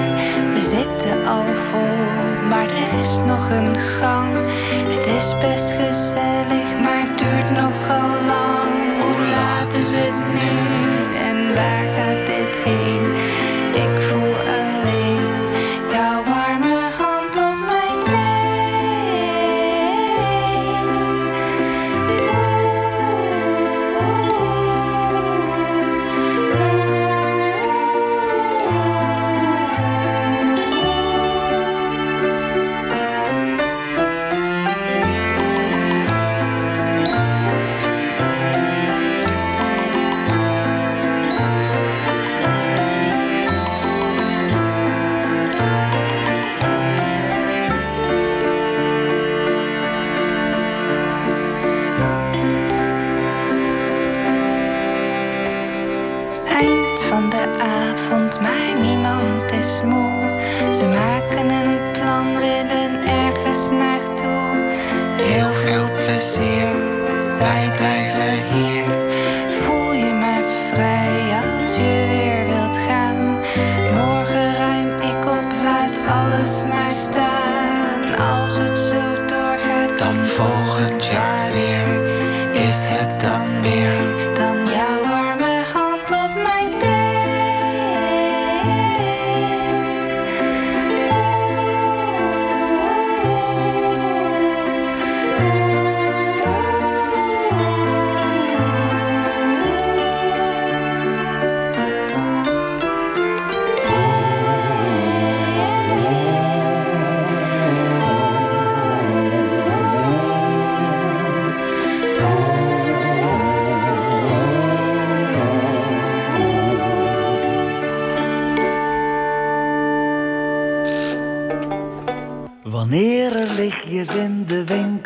We 0.54 0.60
zitten 0.60 1.26
al 1.26 1.44
vol, 1.68 2.48
maar 2.48 2.68
er 2.82 2.98
is 2.98 3.18
nog 3.26 3.50
een 3.50 3.76
gang. 3.76 4.30
Het 4.94 5.06
is 5.06 5.38
best 5.38 5.70
gezellig, 5.70 6.68
maar 6.82 7.00
het 7.06 7.18
duurt 7.18 7.50
nogal 7.50 8.10
lang. 8.32 8.74
Hoe 9.02 9.22
laat 9.34 9.72
is 9.84 9.94
het 9.94 10.18
nu 10.38 10.52
en 11.28 11.54
waar 11.54 11.91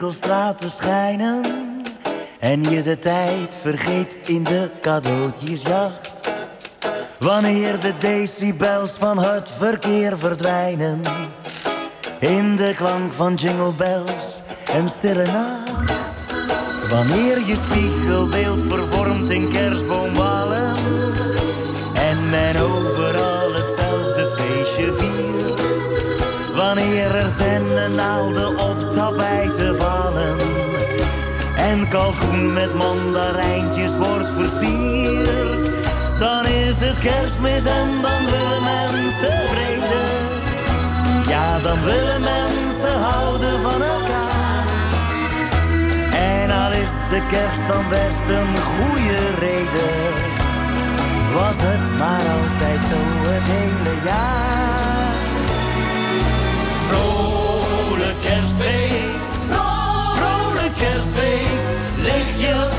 de 0.06 0.12
winkelstraten 0.12 0.70
schijnen 0.70 1.42
En 2.40 2.62
je 2.62 2.82
de 2.82 2.98
tijd 2.98 3.56
vergeet 3.62 4.16
in 4.24 4.42
de 4.42 4.70
cadeautjesjacht 4.80 6.30
Wanneer 7.18 7.80
de 7.80 7.92
decibels 7.98 8.90
van 8.90 9.18
het 9.18 9.50
verkeer 9.58 10.18
verdwijnen 10.18 11.00
In 12.18 12.56
de 12.56 12.74
klank 12.76 13.12
van 13.12 13.34
jingle 13.34 13.74
bells 13.74 14.40
en 14.72 14.88
stille 14.88 15.26
nacht 15.26 16.24
Wanneer 16.88 17.38
je 17.46 17.56
spiegelbeeld 17.56 18.60
vervormt 18.68 19.30
in 19.30 19.48
kerstboomwalen 19.48 20.76
En 21.94 22.30
men 22.30 22.60
overal 22.60 23.52
hetzelfde 23.52 24.34
feestje 24.36 24.92
viert 24.92 25.84
Wanneer 26.54 27.14
er 27.14 27.36
dennennaalden 27.36 28.48
op 28.48 28.76
vallen. 28.92 29.35
En 31.86 31.92
kalkoen 31.92 32.52
met 32.52 32.74
mandarijntjes 32.74 33.96
wordt 33.96 34.28
versierd. 34.36 35.70
Dan 36.18 36.46
is 36.46 36.80
het 36.80 36.98
kerstmis 36.98 37.64
en 37.64 37.88
dan 38.02 38.24
willen 38.24 38.62
mensen 38.62 39.48
vrede. 39.48 40.04
Ja, 41.28 41.58
dan 41.58 41.82
willen 41.82 42.20
mensen 42.20 43.00
houden 43.00 43.60
van 43.60 43.82
elkaar. 43.82 44.66
En 46.10 46.50
al 46.50 46.72
is 46.72 46.90
de 47.10 47.22
kerst 47.28 47.68
dan 47.68 47.88
best 47.88 48.26
een 48.28 48.56
goede 48.56 49.30
reden. 49.38 50.14
Was 51.34 51.56
het 51.58 51.98
maar 51.98 52.26
altijd 52.38 52.84
zo 52.90 53.30
het 53.30 53.46
hele 53.46 53.96
jaar. 54.04 55.14
Vrolijk 56.88 58.20
kerstfeest, 58.20 59.32
vrolijk 60.16 60.74
kerstfeest, 60.76 61.45
Leg 62.06 62.26
je 62.38 62.75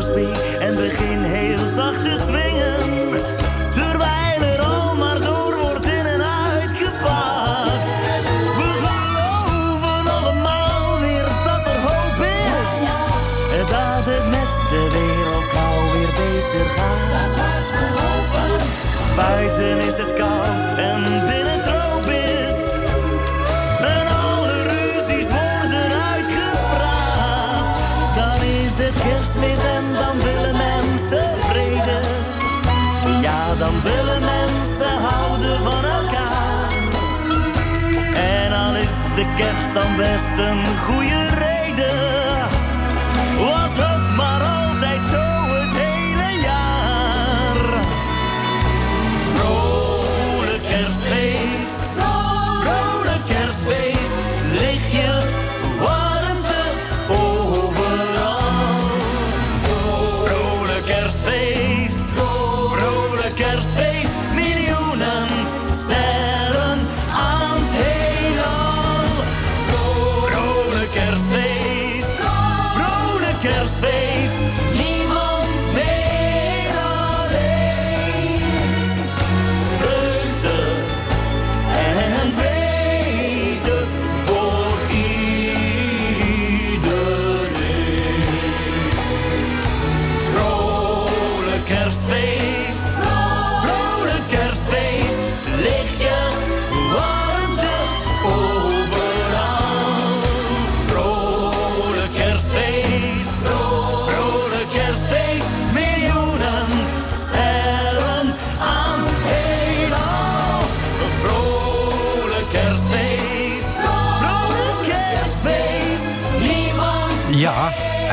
Bing 0.00 0.06
Crosby 0.06 0.32
en 0.60 0.76
begin 0.76 1.09
dan 39.72 39.96
best 39.96 40.38
een 40.38 40.78
goede 40.78 41.29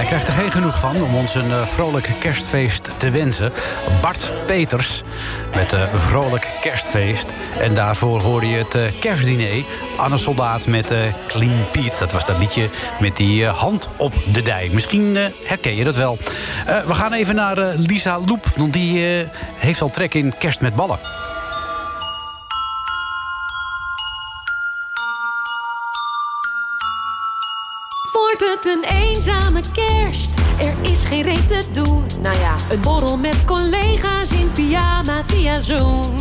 krijgt 0.07 0.27
er 0.27 0.33
geen 0.33 0.51
genoeg 0.51 0.79
van 0.79 1.01
om 1.01 1.15
ons 1.15 1.35
een 1.35 1.51
eh, 1.51 1.61
vrolijk 1.61 2.09
kerstfeest 2.19 2.89
te 2.99 3.09
wensen. 3.09 3.51
Bart 4.01 4.31
Peters 4.45 5.03
met 5.55 5.71
een 5.71 5.87
vrolijk 5.87 6.53
kerstfeest. 6.61 7.29
En 7.59 7.73
daarvoor 7.75 8.21
hoorde 8.21 8.47
je 8.47 8.57
het 8.57 8.75
eh, 8.75 8.83
kerstdiner. 8.99 9.63
Anne 9.97 10.17
Soldaat 10.17 10.67
met 10.67 10.91
eh, 10.91 10.99
Clean 11.27 11.69
Pete. 11.71 11.95
Dat 11.99 12.11
was 12.11 12.25
dat 12.25 12.37
liedje 12.37 12.69
met 12.99 13.17
die 13.17 13.45
eh, 13.45 13.57
hand 13.57 13.89
op 13.97 14.13
de 14.33 14.41
dij. 14.41 14.69
Misschien 14.73 15.17
eh, 15.17 15.25
herken 15.43 15.75
je 15.75 15.83
dat 15.83 15.95
wel. 15.95 16.17
Eh, 16.65 16.79
we 16.79 16.93
gaan 16.93 17.13
even 17.13 17.35
naar 17.35 17.57
eh, 17.57 17.79
Lisa 17.79 18.19
Loep. 18.25 18.45
Want 18.55 18.73
die 18.73 19.19
eh, 19.19 19.27
heeft 19.55 19.81
al 19.81 19.89
trek 19.89 20.13
in 20.13 20.33
kerst 20.37 20.61
met 20.61 20.75
ballen. 20.75 20.99
Een 28.65 28.83
eenzame 28.83 29.61
kerst? 29.71 30.29
Er 30.59 30.73
is 30.81 31.03
geen 31.03 31.21
reet 31.21 31.47
te 31.47 31.65
doen. 31.71 32.05
Nou 32.21 32.37
ja, 32.37 32.55
een 32.69 32.81
borrel 32.81 33.17
met 33.17 33.45
collega's 33.45 34.29
in 34.29 34.51
pyjama 34.51 35.23
via 35.25 35.61
Zoom. 35.61 36.15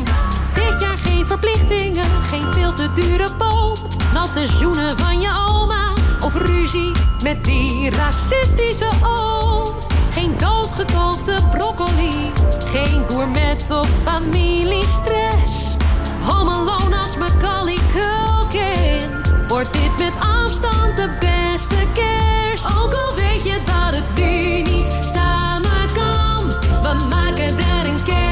Dit 0.54 0.80
jaar 0.80 0.98
geen 0.98 1.26
verplichtingen, 1.26 2.04
geen 2.28 2.52
veel 2.52 2.72
te 2.72 2.92
dure 2.92 3.28
boom. 3.38 3.74
Natte 4.12 4.46
zoenen 4.46 4.98
van 4.98 5.20
je 5.20 5.46
oma 5.48 5.92
of 6.20 6.34
ruzie 6.34 6.92
met 7.22 7.44
die 7.44 7.90
racistische 7.90 8.88
oom. 9.02 9.74
Geen 10.12 10.34
doodgekookte 10.38 11.36
broccoli, 11.50 12.32
geen 12.58 13.04
gourmet 13.08 13.70
of 13.70 13.88
familiestress. 14.04 15.76
Home 16.24 16.50
Alone 16.50 16.96
als 16.96 17.16
Macaulay 17.16 17.78
Culkin. 17.92 19.25
Wordt 19.48 19.72
dit 19.72 19.98
met 19.98 20.12
afstand 20.18 20.96
de 20.96 21.08
beste 21.18 21.86
kerst? 21.94 22.66
Ook 22.66 22.94
al 22.94 23.14
weet 23.14 23.44
je 23.44 23.58
dat 23.64 23.94
het 23.94 24.14
nu 24.14 24.62
niet 24.62 24.98
samen 25.14 25.86
kan. 25.94 26.48
We 26.82 27.06
maken 27.08 27.58
er 27.58 27.88
een 27.88 28.02
kerst 28.04 28.25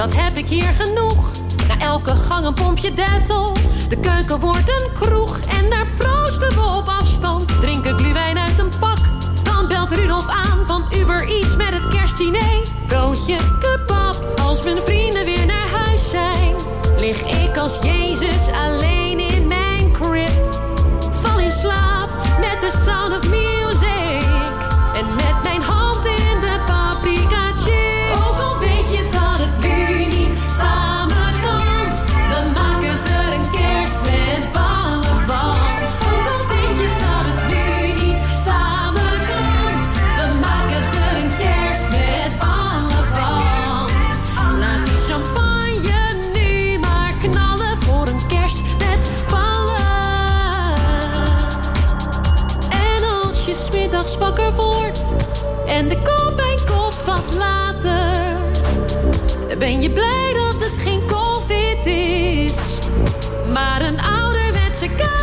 dat 0.00 0.16
heb 0.16 0.36
ik 0.36 0.48
hier 0.48 0.72
genoeg. 0.78 1.30
Na 1.68 1.78
elke 1.78 2.10
gang 2.10 2.46
een 2.46 2.54
pompje 2.54 2.92
dettel. 2.94 3.52
De 3.88 3.96
keuken 4.00 4.40
wordt 4.40 4.68
een 4.68 4.92
kroeg 4.92 5.38
en 5.40 5.70
daar 5.70 5.86
proosten 5.96 6.48
we 6.48 6.76
op 6.78 6.88
afstand. 6.88 7.60
Drinken 7.60 7.98
gluwijn 7.98 8.38
uit 8.38 8.58
een 8.58 8.72
pak. 8.80 8.98
Dan 9.42 9.68
belt 9.68 9.92
Rudolf 9.92 10.28
aan 10.28 10.66
van 10.66 10.84
Uber 10.96 11.28
iets 11.28 11.56
met 11.56 11.70
het 11.70 11.88
kerstdiner. 11.88 12.62
Broodje, 12.86 13.36
kebab, 13.60 14.40
als 14.42 14.62
mijn 14.62 14.82
vrienden 14.82 15.24
weer 15.24 15.46
naar 15.46 15.68
huis 15.84 16.10
zijn. 16.10 16.54
Lig 16.96 17.42
ik 17.44 17.56
als 17.56 17.78
Jezus 17.82 18.50
uit. 18.52 18.69
Ben 59.60 59.82
je 59.82 59.90
blij 59.90 60.32
dat 60.34 60.64
het 60.64 60.78
geen 60.78 61.06
COVID 61.06 61.86
is, 61.86 62.54
maar 63.52 63.82
een 63.82 64.00
ouderwetse 64.00 64.88
kaart? 64.96 65.19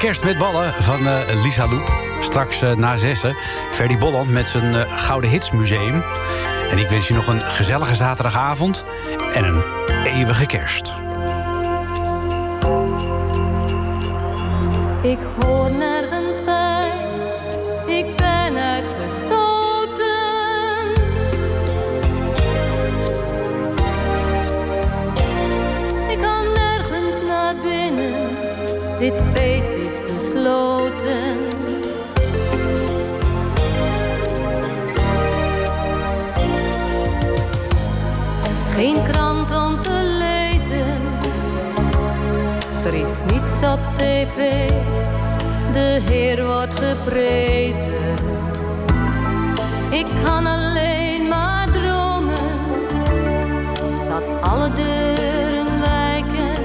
kerst 0.00 0.24
met 0.24 0.38
ballen 0.38 0.72
van 0.82 1.06
eh, 1.06 1.42
Lisa 1.42 1.68
Loep. 1.68 1.92
Straks 2.20 2.62
uh, 2.62 2.72
na 2.72 2.96
zessen. 2.96 3.36
Ferdy 3.70 3.98
Bolland 3.98 4.30
met 4.30 4.48
zijn 4.48 4.74
eh, 4.74 4.98
Gouden 4.98 5.30
Hits 5.30 5.50
Museum. 5.50 6.02
En 6.70 6.78
ik 6.78 6.88
wens 6.88 7.08
je 7.08 7.14
nog 7.14 7.26
een 7.26 7.40
gezellige 7.40 7.94
zaterdagavond 7.94 8.84
en 9.34 9.44
een 9.44 9.62
eeuwige 10.04 10.46
kerst. 10.46 10.92
Ik 15.02 15.18
hoor 15.40 15.70
tv. 44.00 44.68
De 45.72 46.00
Heer 46.08 46.46
wordt 46.46 46.80
geprezen. 46.80 48.14
Ik 49.90 50.06
kan 50.24 50.46
alleen 50.46 51.28
maar 51.28 51.68
dromen 51.72 52.50
dat 54.08 54.42
alle 54.42 54.70
deuren 54.72 55.80
wijken 55.80 56.62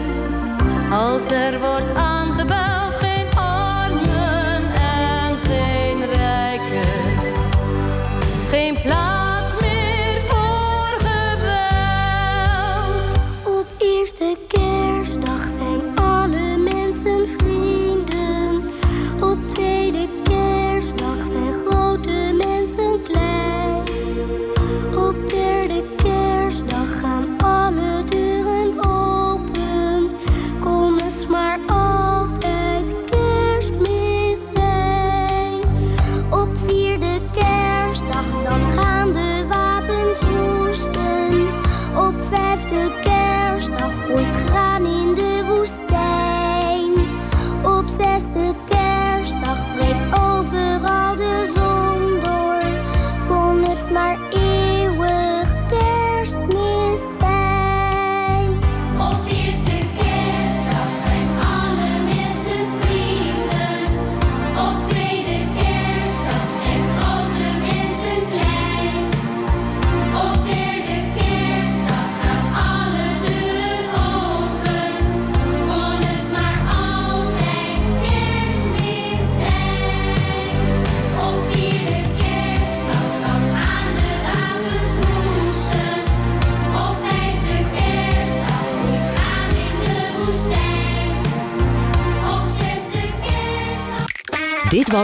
als 0.91 1.25
er 1.25 1.59
wordt 1.59 1.89
aangekomen. 1.89 2.14